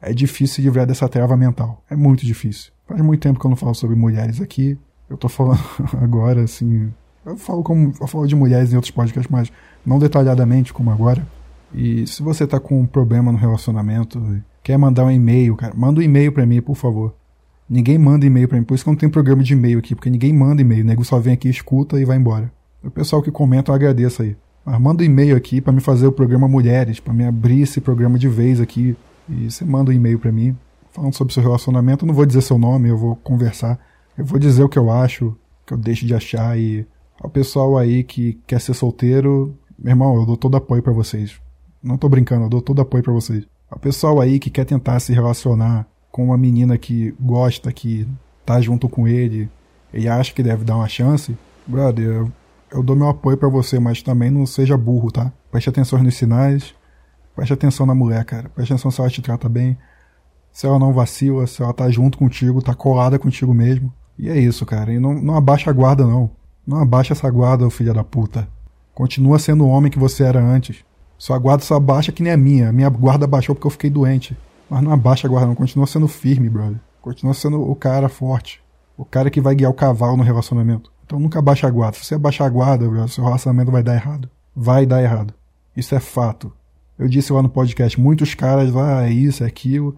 é 0.01 0.12
difícil 0.12 0.57
se 0.57 0.62
livrar 0.62 0.87
dessa 0.87 1.09
trava 1.09 1.37
mental. 1.37 1.83
É 1.88 1.94
muito 1.94 2.25
difícil. 2.25 2.73
Faz 2.87 3.01
muito 3.01 3.20
tempo 3.20 3.38
que 3.38 3.46
eu 3.46 3.51
não 3.51 3.57
falo 3.57 3.75
sobre 3.75 3.94
mulheres 3.94 4.40
aqui. 4.40 4.77
Eu 5.09 5.16
tô 5.16 5.29
falando 5.29 5.61
agora, 6.01 6.42
assim. 6.42 6.92
Eu 7.25 7.37
falo, 7.37 7.62
como, 7.62 7.92
eu 8.01 8.07
falo 8.07 8.27
de 8.27 8.35
mulheres 8.35 8.73
em 8.73 8.77
outros 8.77 8.90
podcasts, 8.90 9.31
mas 9.31 9.53
não 9.85 9.99
detalhadamente 9.99 10.73
como 10.73 10.90
agora. 10.90 11.27
E 11.73 12.07
se 12.07 12.23
você 12.23 12.46
tá 12.46 12.59
com 12.59 12.81
um 12.81 12.87
problema 12.87 13.31
no 13.31 13.38
relacionamento, 13.38 14.42
quer 14.70 14.78
mandar 14.78 15.04
um 15.04 15.11
e-mail, 15.11 15.56
cara, 15.56 15.74
manda 15.76 15.98
um 15.98 16.02
e-mail 16.02 16.30
para 16.30 16.46
mim, 16.46 16.62
por 16.62 16.76
favor. 16.76 17.12
Ninguém 17.68 17.98
manda 17.98 18.24
e-mail 18.24 18.46
para 18.46 18.56
mim, 18.56 18.64
por 18.64 18.74
isso 18.74 18.85
que 18.85 18.90
não 18.90 18.96
tenho 18.96 19.11
programa 19.11 19.42
de 19.42 19.52
e-mail 19.52 19.80
aqui, 19.80 19.96
porque 19.96 20.09
ninguém 20.09 20.33
manda 20.33 20.62
e-mail. 20.62 20.85
O 20.85 20.87
nego 20.87 21.04
só 21.04 21.18
vem 21.18 21.35
aqui, 21.35 21.48
escuta 21.48 22.00
e 22.00 22.04
vai 22.04 22.16
embora. 22.16 22.52
O 22.83 22.88
pessoal 22.88 23.20
que 23.20 23.33
comenta, 23.33 23.72
eu 23.72 23.74
agradeço 23.74 24.22
aí. 24.22 24.37
Mas 24.64 24.80
manda 24.80 25.02
um 25.02 25.06
e-mail 25.06 25.37
aqui 25.37 25.61
para 25.61 25.72
me 25.72 25.80
fazer 25.80 26.06
o 26.06 26.12
programa 26.12 26.46
Mulheres, 26.46 27.00
para 27.00 27.12
me 27.12 27.24
abrir 27.24 27.62
esse 27.62 27.80
programa 27.80 28.16
de 28.16 28.28
vez 28.28 28.61
aqui. 28.61 28.96
E 29.28 29.50
você 29.50 29.64
manda 29.64 29.90
um 29.90 29.94
e-mail 29.94 30.20
para 30.20 30.30
mim 30.30 30.56
falando 30.92 31.14
sobre 31.14 31.35
seu 31.35 31.42
relacionamento. 31.42 32.04
Eu 32.04 32.06
não 32.06 32.14
vou 32.14 32.24
dizer 32.24 32.42
seu 32.42 32.56
nome, 32.56 32.88
eu 32.88 32.96
vou 32.96 33.16
conversar. 33.16 33.76
Eu 34.16 34.24
vou 34.24 34.38
dizer 34.38 34.62
o 34.62 34.68
que 34.68 34.78
eu 34.78 34.88
acho, 34.88 35.37
que 35.66 35.74
eu 35.74 35.78
deixo 35.78 36.06
de 36.06 36.14
achar. 36.14 36.56
E 36.56 36.87
ao 37.20 37.28
pessoal 37.28 37.76
aí 37.76 38.04
que 38.04 38.38
quer 38.46 38.61
ser 38.61 38.74
solteiro, 38.74 39.52
meu 39.76 39.90
irmão, 39.90 40.14
eu 40.14 40.26
dou 40.26 40.37
todo 40.37 40.56
apoio 40.56 40.80
para 40.80 40.92
vocês. 40.92 41.40
Não 41.83 41.96
tô 41.96 42.09
brincando, 42.09 42.44
eu 42.44 42.48
dou 42.48 42.62
todo 42.62 42.80
apoio 42.80 43.02
para 43.02 43.12
vocês. 43.12 43.44
Ao 43.70 43.78
pessoal 43.78 44.20
aí 44.20 44.40
que 44.40 44.50
quer 44.50 44.64
tentar 44.64 44.98
se 44.98 45.12
relacionar 45.12 45.87
com 46.11 46.24
uma 46.24 46.37
menina 46.37 46.76
que 46.76 47.14
gosta, 47.20 47.72
que 47.72 48.06
tá 48.44 48.61
junto 48.61 48.88
com 48.88 49.06
ele 49.06 49.48
e 49.94 50.09
acha 50.09 50.35
que 50.35 50.42
deve 50.42 50.64
dar 50.64 50.76
uma 50.76 50.88
chance, 50.88 51.37
brother, 51.66 52.04
eu, 52.04 52.33
eu 52.72 52.83
dou 52.83 52.96
meu 52.96 53.09
apoio 53.09 53.37
para 53.37 53.48
você, 53.48 53.78
mas 53.78 54.02
também 54.02 54.30
não 54.30 54.44
seja 54.44 54.76
burro, 54.76 55.12
tá? 55.12 55.33
Preste 55.52 55.68
atenção 55.68 56.02
nos 56.02 56.16
sinais, 56.16 56.74
preste 57.37 57.52
atenção 57.52 57.87
na 57.87 57.94
mulher, 57.94 58.24
cara. 58.24 58.48
Preste 58.48 58.72
atenção 58.72 58.90
se 58.90 59.00
ela 59.00 59.09
te 59.09 59.22
trata 59.22 59.48
bem, 59.48 59.78
se 60.52 60.66
ela 60.66 60.78
não 60.78 60.92
vacila, 60.92 61.46
se 61.46 61.62
ela 61.62 61.72
tá 61.72 61.88
junto 61.90 62.18
contigo, 62.18 62.61
tá 62.61 62.74
colada 62.74 63.20
contigo 63.20 63.54
mesmo. 63.54 63.92
E 64.18 64.28
é 64.28 64.37
isso, 64.37 64.66
cara. 64.66 64.92
E 64.92 64.98
não, 64.98 65.14
não 65.14 65.37
abaixa 65.37 65.70
a 65.70 65.72
guarda, 65.72 66.04
não. 66.04 66.30
Não 66.66 66.78
abaixa 66.78 67.12
essa 67.12 67.30
guarda, 67.30 67.70
filha 67.70 67.94
da 67.94 68.02
puta. 68.02 68.48
Continua 68.94 69.38
sendo 69.38 69.64
o 69.64 69.68
homem 69.68 69.90
que 69.90 69.98
você 69.98 70.24
era 70.24 70.40
antes. 70.40 70.85
Sua 71.20 71.38
guarda 71.38 71.62
só 71.62 71.74
abaixa 71.74 72.11
que 72.11 72.22
nem 72.22 72.33
a 72.33 72.37
minha. 72.37 72.70
A 72.70 72.72
minha 72.72 72.88
guarda 72.88 73.26
baixou 73.26 73.54
porque 73.54 73.66
eu 73.66 73.70
fiquei 73.70 73.90
doente. 73.90 74.35
Mas 74.70 74.83
não 74.83 74.90
abaixa 74.90 75.28
a 75.28 75.30
guarda, 75.30 75.48
não. 75.48 75.54
Continua 75.54 75.87
sendo 75.87 76.09
firme, 76.09 76.48
brother. 76.48 76.80
Continua 77.02 77.35
sendo 77.35 77.61
o 77.61 77.76
cara 77.76 78.09
forte. 78.09 78.62
O 78.96 79.04
cara 79.04 79.28
que 79.28 79.40
vai 79.40 79.54
guiar 79.54 79.70
o 79.70 79.74
cavalo 79.74 80.16
no 80.16 80.22
relacionamento. 80.22 80.90
Então 81.04 81.20
nunca 81.20 81.38
abaixa 81.38 81.66
a 81.66 81.70
guarda. 81.70 81.98
Se 81.98 82.06
você 82.06 82.14
abaixar 82.14 82.46
a 82.46 82.50
guarda, 82.50 82.88
brother, 82.88 83.11
seu 83.11 83.22
relacionamento 83.22 83.70
vai 83.70 83.83
dar 83.83 83.94
errado. 83.94 84.30
Vai 84.56 84.87
dar 84.87 85.02
errado. 85.02 85.35
Isso 85.76 85.94
é 85.94 86.00
fato. 86.00 86.50
Eu 86.98 87.06
disse 87.06 87.33
lá 87.33 87.42
no 87.42 87.50
podcast, 87.50 88.00
muitos 88.00 88.35
caras, 88.35 88.74
ah, 88.74 89.06
é 89.06 89.11
isso, 89.11 89.44
é 89.44 89.46
aquilo 89.46 89.96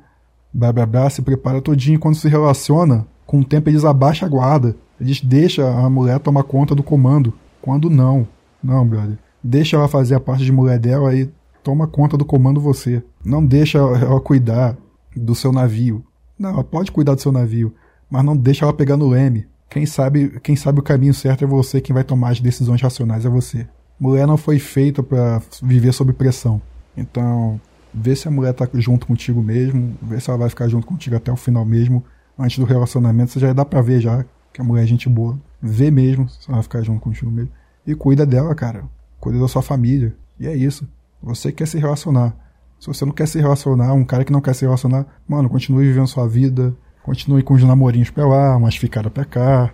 blá 0.53 0.73
blá 0.73 0.85
blá, 0.85 1.09
se 1.09 1.23
prepara 1.23 1.63
todinho. 1.63 1.99
Quando 1.99 2.17
se 2.17 2.29
relaciona, 2.29 3.07
com 3.27 3.41
o 3.41 3.45
tempo 3.45 3.71
eles 3.71 3.85
abaixam 3.85 4.27
a 4.27 4.31
guarda. 4.31 4.77
Eles 5.01 5.21
deixam 5.21 5.67
a 5.85 5.89
mulher 5.89 6.21
tomar 6.21 6.45
conta 6.45 6.75
do 6.75 6.83
comando. 6.83 7.33
Quando 7.61 7.89
não. 7.89 8.27
Não, 8.63 8.87
brother. 8.87 9.19
Deixa 9.43 9.77
ela 9.77 9.89
fazer 9.89 10.15
a 10.15 10.21
parte 10.21 10.45
de 10.45 10.53
mulher 10.53 10.79
dela 10.79 11.15
e 11.15 11.31
toma 11.63 11.87
conta 11.87 12.17
do 12.17 12.25
comando 12.25 12.61
você. 12.61 13.03
Não 13.25 13.45
deixa 13.45 13.79
ela 13.79 14.21
cuidar 14.21 14.77
do 15.17 15.35
seu 15.35 15.53
navio. 15.53 16.05
Não, 16.39 16.51
ela 16.51 16.65
pode 16.65 16.91
cuidar 16.91 17.15
do 17.15 17.21
seu 17.21 17.33
navio, 17.33 17.75
mas 18.11 18.25
não 18.25 18.37
deixa 18.37 18.65
ela 18.65 18.73
pegar 18.73 18.97
no 18.97 19.09
leme. 19.09 19.47
Quem 19.69 19.87
sabe, 19.87 20.41
quem 20.41 20.55
sabe 20.55 20.81
o 20.81 20.83
caminho 20.83 21.15
certo 21.15 21.45
é 21.45 21.47
você, 21.47 21.81
quem 21.81 21.95
vai 21.95 22.05
tomar 22.05 22.31
as 22.31 22.41
decisões 22.41 22.81
racionais 22.81 23.25
é 23.25 23.29
você. 23.29 23.67
Mulher 23.99 24.27
não 24.27 24.37
foi 24.37 24.59
feita 24.59 25.03
para 25.03 25.41
viver 25.63 25.93
sob 25.93 26.13
pressão. 26.13 26.61
Então, 26.97 27.61
Vê 27.95 28.17
se 28.17 28.27
a 28.27 28.31
mulher 28.31 28.55
tá 28.55 28.67
junto 28.75 29.07
contigo 29.07 29.43
mesmo, 29.43 29.95
vê 30.01 30.19
se 30.19 30.31
ela 30.31 30.39
vai 30.39 30.49
ficar 30.49 30.67
junto 30.67 30.87
contigo 30.87 31.15
até 31.15 31.31
o 31.31 31.37
final 31.37 31.65
mesmo. 31.65 32.03
Antes 32.39 32.59
do 32.59 32.65
relacionamento, 32.65 33.33
você 33.33 33.41
já 33.41 33.53
dá 33.53 33.65
pra 33.65 33.83
ver 33.83 34.01
já 34.01 34.25
que 34.53 34.61
a 34.61 34.65
mulher 34.65 34.85
é 34.85 34.87
gente 34.87 35.09
boa. 35.09 35.39
Vê 35.61 35.91
mesmo 35.91 36.29
se 36.29 36.49
ela 36.49 36.57
vai 36.57 36.63
ficar 36.63 36.83
junto 36.83 37.01
contigo 37.01 37.31
mesmo. 37.31 37.51
E 37.87 37.95
cuida 37.95 38.25
dela, 38.25 38.55
cara. 38.55 38.85
Cuida 39.23 39.39
da 39.39 39.47
sua 39.47 39.63
família. 39.63 40.17
E 40.37 40.49
é 40.49 40.57
isso. 40.57 40.85
Você 41.23 41.53
quer 41.53 41.69
se 41.69 41.79
relacionar. 41.79 42.35
Se 42.81 42.89
você 42.89 43.05
não 43.05 43.13
quer 43.13 43.29
se 43.29 43.39
relacionar, 43.39 43.93
um 43.93 44.05
cara 44.05 44.25
que 44.25 44.33
não 44.33 44.41
quer 44.41 44.53
se 44.53 44.65
relacionar, 44.65 45.07
mano, 45.29 45.49
continue 45.49 45.87
vivendo 45.87 46.09
sua 46.09 46.27
vida. 46.27 46.75
Continue 47.05 47.41
com 47.45 47.55
os 47.55 47.63
namorinhos 47.63 48.11
pra 48.11 48.27
lá, 48.27 48.57
umas 48.57 48.75
ficadas 48.75 49.13
pra 49.13 49.25
cá. 49.25 49.73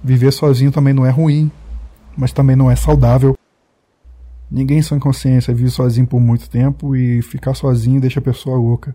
Viver 0.00 0.32
sozinho 0.32 0.70
também 0.70 0.94
não 0.94 1.04
é 1.04 1.10
ruim, 1.10 1.50
mas 2.16 2.32
também 2.32 2.54
não 2.54 2.70
é 2.70 2.76
saudável. 2.76 3.36
Ninguém 4.48 4.80
sem 4.80 5.00
consciência 5.00 5.52
vive 5.52 5.70
sozinho 5.70 6.06
por 6.06 6.20
muito 6.20 6.48
tempo 6.48 6.94
e 6.94 7.22
ficar 7.22 7.52
sozinho 7.52 8.00
deixa 8.00 8.20
a 8.20 8.22
pessoa 8.22 8.56
louca. 8.56 8.94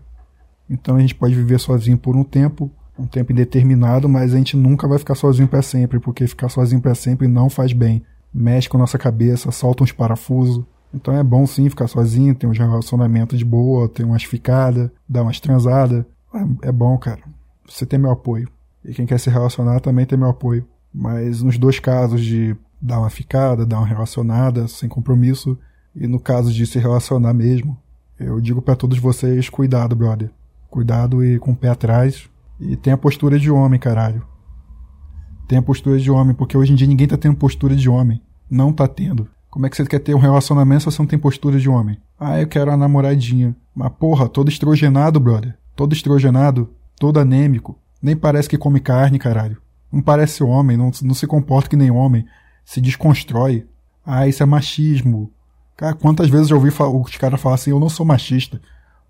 Então 0.70 0.96
a 0.96 1.00
gente 1.00 1.14
pode 1.14 1.34
viver 1.34 1.60
sozinho 1.60 1.98
por 1.98 2.16
um 2.16 2.24
tempo, 2.24 2.70
um 2.98 3.06
tempo 3.06 3.32
indeterminado, 3.32 4.08
mas 4.08 4.32
a 4.32 4.38
gente 4.38 4.56
nunca 4.56 4.88
vai 4.88 4.98
ficar 4.98 5.14
sozinho 5.14 5.46
para 5.46 5.60
sempre, 5.60 6.00
porque 6.00 6.26
ficar 6.26 6.48
sozinho 6.48 6.80
para 6.80 6.94
sempre 6.94 7.28
não 7.28 7.50
faz 7.50 7.74
bem. 7.74 8.02
Mexe 8.32 8.68
com 8.68 8.76
a 8.76 8.80
nossa 8.80 8.98
cabeça, 8.98 9.50
solta 9.50 9.84
uns 9.84 9.92
parafusos. 9.92 10.64
Então 10.94 11.14
é 11.14 11.22
bom 11.22 11.46
sim 11.46 11.68
ficar 11.68 11.88
sozinho, 11.88 12.34
ter 12.34 12.46
um 12.46 12.50
relacionamento 12.50 13.36
de 13.36 13.44
boa, 13.44 13.88
ter 13.88 14.04
umas 14.04 14.24
ficadas, 14.24 14.90
dar 15.08 15.22
umas 15.22 15.40
transadas. 15.40 16.04
É, 16.34 16.68
é 16.68 16.72
bom, 16.72 16.96
cara. 16.98 17.20
Você 17.66 17.86
tem 17.86 17.98
meu 17.98 18.10
apoio. 18.10 18.48
E 18.84 18.92
quem 18.92 19.06
quer 19.06 19.18
se 19.18 19.30
relacionar 19.30 19.80
também 19.80 20.04
tem 20.04 20.18
meu 20.18 20.28
apoio. 20.28 20.66
Mas 20.92 21.42
nos 21.42 21.56
dois 21.56 21.78
casos 21.78 22.22
de 22.22 22.56
dar 22.80 22.98
uma 22.98 23.10
ficada, 23.10 23.64
dar 23.64 23.78
uma 23.78 23.86
relacionada, 23.86 24.66
sem 24.68 24.88
compromisso. 24.88 25.58
E 25.94 26.06
no 26.06 26.18
caso 26.18 26.52
de 26.52 26.66
se 26.66 26.78
relacionar 26.78 27.32
mesmo, 27.32 27.78
eu 28.18 28.40
digo 28.40 28.60
para 28.60 28.76
todos 28.76 28.98
vocês: 28.98 29.48
cuidado, 29.48 29.94
brother. 29.94 30.30
Cuidado 30.70 31.24
e 31.24 31.38
com 31.38 31.52
o 31.52 31.56
pé 31.56 31.68
atrás. 31.68 32.28
E 32.58 32.76
tenha 32.76 32.96
postura 32.96 33.38
de 33.38 33.50
homem, 33.50 33.78
caralho. 33.78 34.24
Tenha 35.52 35.60
postura 35.60 35.98
de 35.98 36.10
homem, 36.10 36.34
porque 36.34 36.56
hoje 36.56 36.72
em 36.72 36.74
dia 36.74 36.86
ninguém 36.86 37.06
tá 37.06 37.18
tendo 37.18 37.36
postura 37.36 37.76
de 37.76 37.86
homem. 37.86 38.22
Não 38.50 38.72
tá 38.72 38.88
tendo. 38.88 39.28
Como 39.50 39.66
é 39.66 39.68
que 39.68 39.76
você 39.76 39.84
quer 39.84 39.98
ter 39.98 40.14
um 40.14 40.18
relacionamento 40.18 40.80
se 40.80 40.84
você 40.86 41.02
não 41.02 41.06
tem 41.06 41.18
postura 41.18 41.60
de 41.60 41.68
homem? 41.68 41.98
Ah, 42.18 42.40
eu 42.40 42.46
quero 42.46 42.70
uma 42.70 42.76
namoradinha. 42.78 43.54
Mas 43.74 43.92
porra, 43.98 44.30
todo 44.30 44.48
estrogenado, 44.48 45.20
brother. 45.20 45.54
Todo 45.76 45.92
estrogenado, 45.92 46.70
todo 46.98 47.20
anêmico. 47.20 47.78
Nem 48.00 48.16
parece 48.16 48.48
que 48.48 48.56
come 48.56 48.80
carne, 48.80 49.18
caralho. 49.18 49.58
Não 49.92 50.00
parece 50.00 50.42
homem, 50.42 50.74
não, 50.74 50.90
não 51.02 51.12
se 51.12 51.26
comporta 51.26 51.68
que 51.68 51.76
nem 51.76 51.90
homem. 51.90 52.24
Se 52.64 52.80
desconstrói. 52.80 53.66
Ah, 54.06 54.26
isso 54.26 54.42
é 54.42 54.46
machismo. 54.46 55.30
Cara, 55.76 55.94
quantas 55.94 56.30
vezes 56.30 56.48
eu 56.50 56.56
ouvi 56.56 56.70
os 56.70 57.16
caras 57.18 57.38
falar 57.38 57.56
assim, 57.56 57.72
eu 57.72 57.78
não 57.78 57.90
sou 57.90 58.06
machista. 58.06 58.58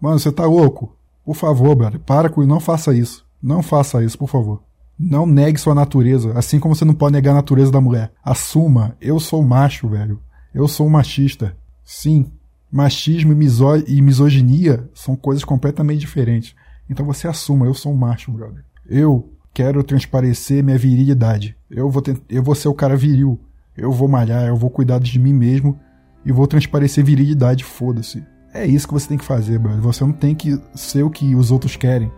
Mano, 0.01 0.19
você 0.19 0.33
tá 0.33 0.45
louco? 0.45 0.97
Por 1.25 1.37
favor, 1.37 1.77
brother, 1.77 2.01
para 2.01 2.29
com 2.29 2.45
não 2.45 2.59
faça 2.59 2.93
isso. 2.93 3.25
Não 3.41 3.63
faça 3.63 4.03
isso, 4.03 4.19
por 4.19 4.29
favor. 4.29 4.61
Não 5.05 5.27
negue 5.27 5.59
sua 5.59 5.75
natureza, 5.75 6.33
assim 6.39 6.61
como 6.61 6.77
você 6.77 6.85
não 6.85 6.95
pode 6.95 7.13
negar 7.13 7.33
a 7.33 7.37
natureza 7.37 7.73
da 7.73 7.81
mulher. 7.81 8.13
Assuma, 8.25 8.97
eu 9.01 9.19
sou 9.19 9.43
macho, 9.43 9.89
velho. 9.89 10.21
Eu 10.55 10.69
sou 10.69 10.87
um 10.87 10.91
machista. 10.91 11.57
Sim, 11.85 12.31
machismo 12.71 13.33
e, 13.33 13.35
miso 13.35 13.67
e 13.89 14.01
misoginia 14.01 14.89
são 14.95 15.17
coisas 15.17 15.43
completamente 15.43 15.99
diferentes. 15.99 16.55
Então 16.89 17.05
você 17.05 17.27
assuma, 17.27 17.67
eu 17.67 17.75
sou 17.75 17.93
um 17.93 17.97
macho, 17.97 18.31
brother. 18.31 18.65
Eu 18.89 19.33
quero 19.53 19.83
transparecer 19.83 20.63
minha 20.63 20.79
virilidade. 20.79 21.57
Eu 21.69 21.91
vou, 21.91 22.03
eu 22.29 22.43
vou 22.43 22.55
ser 22.55 22.69
o 22.69 22.75
cara 22.75 22.97
viril. 22.97 23.41
Eu 23.77 23.91
vou 23.91 24.07
malhar, 24.07 24.47
eu 24.47 24.57
vou 24.57 24.71
cuidar 24.71 25.01
de 25.01 25.19
mim 25.19 25.33
mesmo 25.33 25.81
e 26.25 26.31
vou 26.31 26.47
transparecer 26.47 27.05
virilidade, 27.05 27.65
foda-se. 27.65 28.23
É 28.55 28.65
isso 28.67 28.87
que 28.87 28.95
você 28.95 29.09
tem 29.09 29.19
que 29.19 29.25
fazer, 29.25 29.59
brother. 29.59 29.81
Você 29.81 30.05
não 30.05 30.13
tem 30.13 30.33
que 30.33 30.61
ser 30.77 31.03
o 31.03 31.11
que 31.11 31.35
os 31.35 31.51
outros 31.51 31.75
querem. 31.75 32.13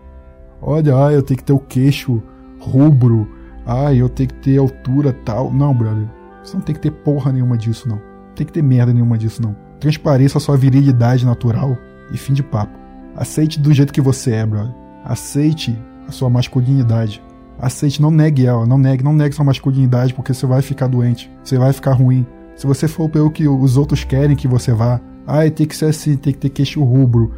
Olha, 0.61 1.07
ah, 1.07 1.13
eu 1.13 1.23
tenho 1.23 1.39
que 1.39 1.45
ter 1.45 1.53
o 1.53 1.59
queixo 1.59 2.23
rubro. 2.65 3.29
Ah, 3.67 3.95
eu 3.95 4.09
tenho 4.09 4.29
que 4.29 4.35
ter 4.37 4.59
altura 4.59 5.13
tal. 5.25 5.53
Não, 5.53 5.75
brother. 5.75 6.07
Você 6.43 6.57
não 6.57 6.65
tem 6.65 6.75
que 6.75 6.81
ter 6.81 6.91
porra 6.91 7.33
nenhuma 7.33 7.57
disso, 7.57 7.89
não 7.89 8.15
tem 8.35 8.47
que 8.47 8.53
ter 8.53 8.63
merda 8.63 8.93
nenhuma 8.93 9.17
disso, 9.17 9.41
não. 9.41 9.57
Transpareça 9.81 10.39
a 10.39 10.41
sua 10.41 10.57
virilidade 10.57 11.25
natural 11.25 11.77
e 12.13 12.17
fim 12.17 12.33
de 12.33 12.43
papo. 12.43 12.79
Aceite 13.17 13.61
do 13.61 13.73
jeito 13.73 13.93
que 13.93 14.01
você 14.01 14.33
é, 14.33 14.47
brother. 14.47 14.75
Aceite 15.05 15.79
a 16.09 16.13
sua 16.13 16.29
masculinidade. 16.29 17.23
Aceite, 17.59 18.03
não 18.03 18.11
negue 18.11 18.45
ela, 18.45 18.67
não 18.67 18.77
negue, 18.77 19.05
não 19.05 19.13
negue 19.13 19.35
sua 19.35 19.45
masculinidade, 19.45 20.13
porque 20.13 20.35
você 20.35 20.45
vai 20.45 20.61
ficar 20.61 20.89
doente, 20.89 21.31
você 21.43 21.57
vai 21.57 21.73
ficar 21.73 21.93
ruim. 21.93 22.27
Se 22.57 22.67
você 22.67 22.89
for 22.89 23.09
pelo 23.09 23.31
que 23.31 23.47
os 23.47 23.77
outros 23.77 24.03
querem 24.03 24.37
que 24.37 24.49
você 24.49 24.73
vá, 24.73 25.01
ai, 25.27 25.51
tem 25.51 25.67
que 25.67 25.77
ser 25.77 25.87
assim, 25.87 26.17
tem 26.17 26.33
que 26.33 26.39
ter 26.41 26.49
queixo 26.49 26.83
rubro. 26.83 27.33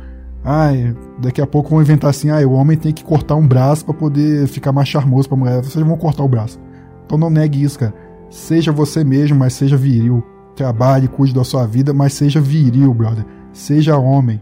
Ai, 0.48 0.96
daqui 1.18 1.42
a 1.42 1.46
pouco 1.46 1.70
vão 1.70 1.82
inventar 1.82 2.10
assim, 2.10 2.30
ai, 2.30 2.44
o 2.44 2.52
homem 2.52 2.78
tem 2.78 2.92
que 2.92 3.02
cortar 3.02 3.34
um 3.34 3.44
braço 3.44 3.84
para 3.84 3.92
poder 3.92 4.46
ficar 4.46 4.70
mais 4.70 4.86
charmoso 4.86 5.28
pra 5.28 5.36
mulher. 5.36 5.60
Vocês 5.60 5.84
vão 5.84 5.96
cortar 5.96 6.22
o 6.22 6.28
braço. 6.28 6.60
Então 7.04 7.18
não 7.18 7.28
negue 7.28 7.60
isso, 7.60 7.80
cara. 7.80 7.92
Seja 8.30 8.70
você 8.70 9.02
mesmo, 9.02 9.36
mas 9.36 9.54
seja 9.54 9.76
viril. 9.76 10.22
Trabalhe, 10.54 11.08
cuide 11.08 11.34
da 11.34 11.42
sua 11.42 11.66
vida, 11.66 11.92
mas 11.92 12.12
seja 12.12 12.40
viril, 12.40 12.94
brother. 12.94 13.26
Seja 13.52 13.98
homem. 13.98 14.40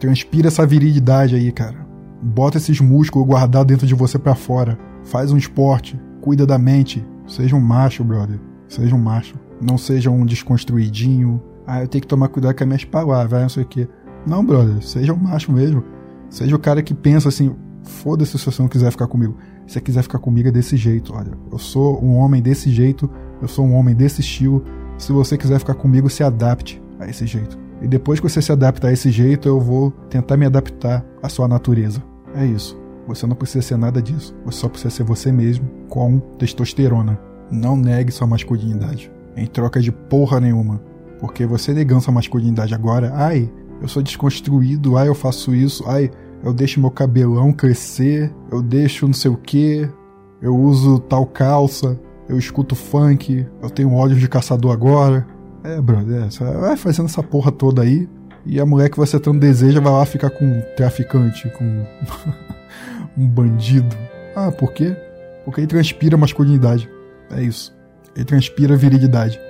Transpira 0.00 0.48
essa 0.48 0.66
virilidade 0.66 1.36
aí, 1.36 1.52
cara. 1.52 1.86
Bota 2.20 2.58
esses 2.58 2.80
músculos 2.80 3.28
guardados 3.28 3.68
dentro 3.68 3.86
de 3.86 3.94
você 3.94 4.18
para 4.18 4.34
fora. 4.34 4.76
Faz 5.04 5.30
um 5.30 5.36
esporte. 5.36 5.96
Cuida 6.20 6.44
da 6.44 6.58
mente. 6.58 7.06
Seja 7.28 7.54
um 7.54 7.60
macho, 7.60 8.02
brother. 8.02 8.40
Seja 8.66 8.96
um 8.96 8.98
macho. 8.98 9.36
Não 9.62 9.78
seja 9.78 10.10
um 10.10 10.26
desconstruidinho. 10.26 11.40
Ah, 11.64 11.80
eu 11.80 11.86
tenho 11.86 12.02
que 12.02 12.08
tomar 12.08 12.26
cuidado 12.26 12.56
com 12.56 12.64
as 12.64 12.68
minhas 12.68 12.84
palavras, 12.84 13.40
não 13.40 13.48
sei 13.48 13.62
o 13.62 13.66
quê. 13.66 13.88
Não, 14.26 14.44
brother. 14.44 14.82
Seja 14.82 15.12
um 15.12 15.16
macho 15.16 15.52
mesmo. 15.52 15.82
Seja 16.30 16.54
o 16.54 16.58
cara 16.58 16.82
que 16.82 16.94
pensa 16.94 17.28
assim: 17.28 17.54
foda-se 17.82 18.38
se 18.38 18.44
você 18.44 18.62
não 18.62 18.68
quiser 18.68 18.90
ficar 18.90 19.06
comigo. 19.06 19.36
Se 19.66 19.74
você 19.74 19.80
quiser 19.80 20.02
ficar 20.02 20.18
comigo 20.18 20.48
é 20.48 20.52
desse 20.52 20.76
jeito, 20.76 21.14
olha. 21.14 21.32
Eu 21.50 21.58
sou 21.58 22.02
um 22.04 22.16
homem 22.16 22.42
desse 22.42 22.70
jeito. 22.70 23.08
Eu 23.40 23.48
sou 23.48 23.64
um 23.64 23.74
homem 23.74 23.94
desse 23.94 24.20
estilo 24.20 24.64
se 24.96 25.12
você 25.12 25.36
quiser 25.36 25.58
ficar 25.58 25.74
comigo, 25.74 26.08
se 26.08 26.22
adapte 26.22 26.82
a 26.98 27.08
esse 27.08 27.26
jeito. 27.26 27.58
E 27.82 27.88
depois 27.88 28.20
que 28.20 28.28
você 28.28 28.40
se 28.40 28.52
adapta 28.52 28.88
a 28.88 28.92
esse 28.92 29.10
jeito, 29.10 29.48
eu 29.48 29.60
vou 29.60 29.90
tentar 30.08 30.36
me 30.36 30.46
adaptar 30.46 31.04
à 31.22 31.28
sua 31.28 31.48
natureza. 31.48 32.02
É 32.34 32.46
isso. 32.46 32.78
Você 33.06 33.26
não 33.26 33.36
precisa 33.36 33.62
ser 33.62 33.76
nada 33.76 34.00
disso. 34.00 34.34
Você 34.46 34.58
só 34.58 34.68
precisa 34.68 34.90
ser 34.90 35.02
você 35.02 35.30
mesmo 35.30 35.68
com 35.88 36.18
testosterona. 36.38 37.18
Não 37.50 37.76
negue 37.76 38.12
sua 38.12 38.26
masculinidade. 38.26 39.10
Em 39.36 39.46
troca 39.46 39.80
de 39.80 39.92
porra 39.92 40.40
nenhuma. 40.40 40.80
Porque 41.20 41.44
você 41.44 41.74
negando 41.74 42.00
sua 42.00 42.14
masculinidade 42.14 42.74
agora, 42.74 43.12
ai, 43.14 43.52
eu 43.80 43.88
sou 43.88 44.02
desconstruído, 44.02 44.96
ai, 44.96 45.08
eu 45.08 45.14
faço 45.14 45.54
isso, 45.54 45.84
ai, 45.86 46.10
eu 46.42 46.52
deixo 46.52 46.80
meu 46.80 46.90
cabelão 46.90 47.52
crescer, 47.52 48.32
eu 48.50 48.62
deixo 48.62 49.06
não 49.06 49.14
sei 49.14 49.30
o 49.30 49.36
que, 49.36 49.88
eu 50.40 50.56
uso 50.56 50.98
tal 50.98 51.26
calça, 51.26 51.98
eu 52.28 52.38
escuto 52.38 52.74
funk, 52.74 53.46
eu 53.62 53.70
tenho 53.70 53.92
ódio 53.92 54.16
de 54.16 54.28
caçador 54.28 54.72
agora. 54.72 55.26
É, 55.62 55.80
brother, 55.80 56.24
é, 56.24 56.58
vai 56.58 56.76
fazendo 56.76 57.06
essa 57.06 57.22
porra 57.22 57.50
toda 57.50 57.82
aí. 57.82 58.08
E 58.46 58.60
a 58.60 58.66
mulher 58.66 58.90
que 58.90 58.98
você 58.98 59.18
tanto 59.18 59.38
deseja 59.38 59.80
vai 59.80 59.92
lá 59.92 60.04
ficar 60.04 60.28
com 60.28 60.44
um 60.44 60.62
traficante, 60.76 61.48
com 61.50 61.64
um 63.16 63.26
bandido. 63.26 63.96
Ah, 64.36 64.52
por 64.52 64.72
quê? 64.72 64.94
Porque 65.44 65.60
ele 65.60 65.66
transpira 65.66 66.16
masculinidade. 66.16 66.90
É 67.30 67.42
isso. 67.42 67.74
Ele 68.14 68.24
transpira 68.24 68.76
virilidade. 68.76 69.40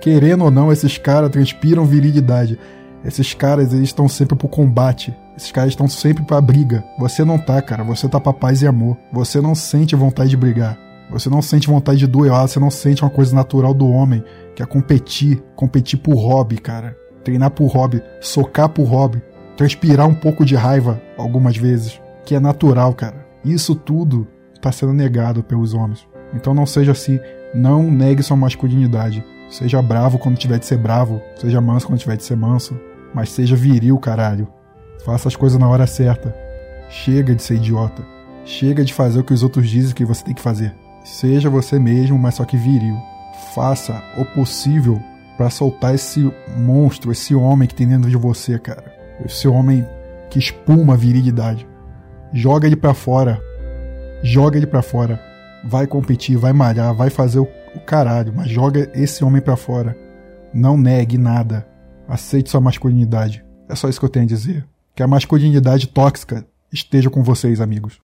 Querendo 0.00 0.44
ou 0.44 0.50
não, 0.50 0.72
esses 0.72 0.98
caras 0.98 1.30
transpiram 1.30 1.84
virilidade. 1.84 2.58
Esses 3.04 3.34
caras, 3.34 3.72
eles 3.72 3.88
estão 3.88 4.08
sempre 4.08 4.36
pro 4.36 4.48
combate. 4.48 5.14
Esses 5.36 5.52
caras 5.52 5.70
estão 5.70 5.86
sempre 5.86 6.24
pra 6.24 6.40
briga. 6.40 6.82
Você 6.98 7.24
não 7.24 7.38
tá, 7.38 7.60
cara. 7.60 7.84
Você 7.84 8.08
tá 8.08 8.18
pra 8.18 8.32
paz 8.32 8.62
e 8.62 8.66
amor. 8.66 8.96
Você 9.12 9.40
não 9.40 9.54
sente 9.54 9.94
vontade 9.94 10.30
de 10.30 10.36
brigar. 10.36 10.78
Você 11.10 11.28
não 11.28 11.42
sente 11.42 11.68
vontade 11.68 11.98
de 11.98 12.06
duelar, 12.06 12.48
você 12.48 12.58
não 12.58 12.70
sente 12.70 13.02
uma 13.02 13.10
coisa 13.10 13.34
natural 13.34 13.74
do 13.74 13.88
homem, 13.88 14.24
que 14.56 14.62
é 14.62 14.66
competir, 14.66 15.42
competir 15.54 15.98
por 15.98 16.14
hobby, 16.14 16.58
cara. 16.58 16.96
Treinar 17.22 17.50
por 17.50 17.66
hobby, 17.66 18.02
socar 18.20 18.68
por 18.68 18.84
hobby, 18.84 19.22
transpirar 19.56 20.08
um 20.08 20.14
pouco 20.14 20.44
de 20.44 20.54
raiva 20.54 21.00
algumas 21.16 21.56
vezes, 21.56 22.00
que 22.24 22.34
é 22.34 22.40
natural, 22.40 22.92
cara. 22.94 23.26
Isso 23.44 23.74
tudo 23.74 24.26
está 24.54 24.72
sendo 24.72 24.92
negado 24.92 25.42
pelos 25.42 25.74
homens. 25.74 26.06
Então 26.32 26.54
não 26.54 26.66
seja 26.66 26.92
assim, 26.92 27.20
não 27.54 27.90
negue 27.90 28.22
sua 28.22 28.36
masculinidade. 28.36 29.24
Seja 29.50 29.80
bravo 29.80 30.18
quando 30.18 30.38
tiver 30.38 30.58
de 30.58 30.66
ser 30.66 30.78
bravo, 30.78 31.22
seja 31.36 31.60
manso 31.60 31.86
quando 31.86 32.00
tiver 32.00 32.16
de 32.16 32.24
ser 32.24 32.36
manso, 32.36 32.78
mas 33.14 33.30
seja 33.30 33.54
viril, 33.54 33.98
caralho. 33.98 34.48
Faça 35.04 35.28
as 35.28 35.36
coisas 35.36 35.58
na 35.58 35.68
hora 35.68 35.86
certa. 35.86 36.34
Chega 36.88 37.34
de 37.34 37.42
ser 37.42 37.54
idiota. 37.54 38.04
Chega 38.44 38.84
de 38.84 38.92
fazer 38.92 39.20
o 39.20 39.24
que 39.24 39.32
os 39.32 39.42
outros 39.42 39.68
dizem 39.68 39.94
que 39.94 40.04
você 40.04 40.24
tem 40.24 40.34
que 40.34 40.42
fazer. 40.42 40.74
Seja 41.04 41.48
você 41.48 41.78
mesmo, 41.78 42.18
mas 42.18 42.34
só 42.34 42.44
que 42.44 42.56
viril. 42.56 42.96
Faça 43.54 44.02
o 44.18 44.24
possível 44.24 45.00
para 45.36 45.50
soltar 45.50 45.94
esse 45.94 46.32
monstro, 46.56 47.12
esse 47.12 47.34
homem 47.34 47.68
que 47.68 47.74
tem 47.74 47.86
dentro 47.86 48.10
de 48.10 48.16
você, 48.16 48.58
cara. 48.58 48.84
Esse 49.24 49.46
homem 49.46 49.86
que 50.30 50.38
espuma 50.38 50.94
a 50.94 50.96
virilidade. 50.96 51.66
Joga 52.32 52.66
ele 52.66 52.76
para 52.76 52.94
fora. 52.94 53.40
Joga 54.22 54.56
ele 54.56 54.66
para 54.66 54.82
fora. 54.82 55.20
Vai 55.64 55.86
competir, 55.86 56.36
vai 56.36 56.52
malhar, 56.52 56.94
vai 56.94 57.10
fazer 57.10 57.38
o, 57.38 57.48
o 57.74 57.80
caralho, 57.80 58.32
mas 58.34 58.48
joga 58.48 58.90
esse 58.94 59.24
homem 59.24 59.40
para 59.40 59.56
fora. 59.56 59.96
Não 60.52 60.76
negue 60.76 61.16
nada. 61.16 61.66
Aceite 62.08 62.50
sua 62.50 62.60
masculinidade. 62.60 63.44
É 63.68 63.74
só 63.74 63.88
isso 63.88 63.98
que 63.98 64.06
eu 64.06 64.10
tenho 64.10 64.24
a 64.24 64.28
dizer. 64.28 64.66
Que 64.94 65.02
a 65.02 65.06
masculinidade 65.06 65.88
tóxica 65.88 66.46
esteja 66.72 67.10
com 67.10 67.22
vocês, 67.22 67.60
amigos. 67.60 67.98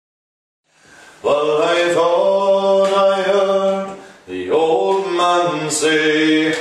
say, 5.70 6.52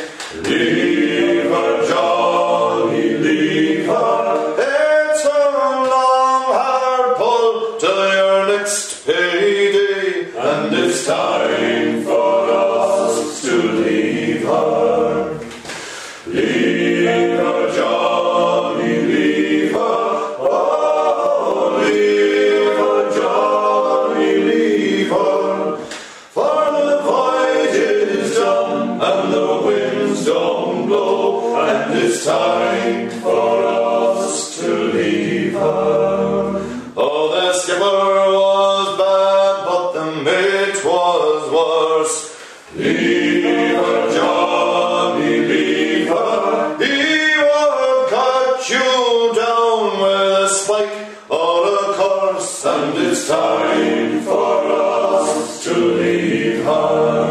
spike 50.57 51.07
or 51.29 51.67
a 51.67 51.93
curse, 51.99 52.65
and 52.65 52.97
it's 52.97 53.27
time 53.27 54.21
for 54.21 54.65
us 54.65 55.63
to 55.63 55.73
leave 55.73 56.63
her. 56.65 57.26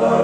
Lord. 0.00 0.23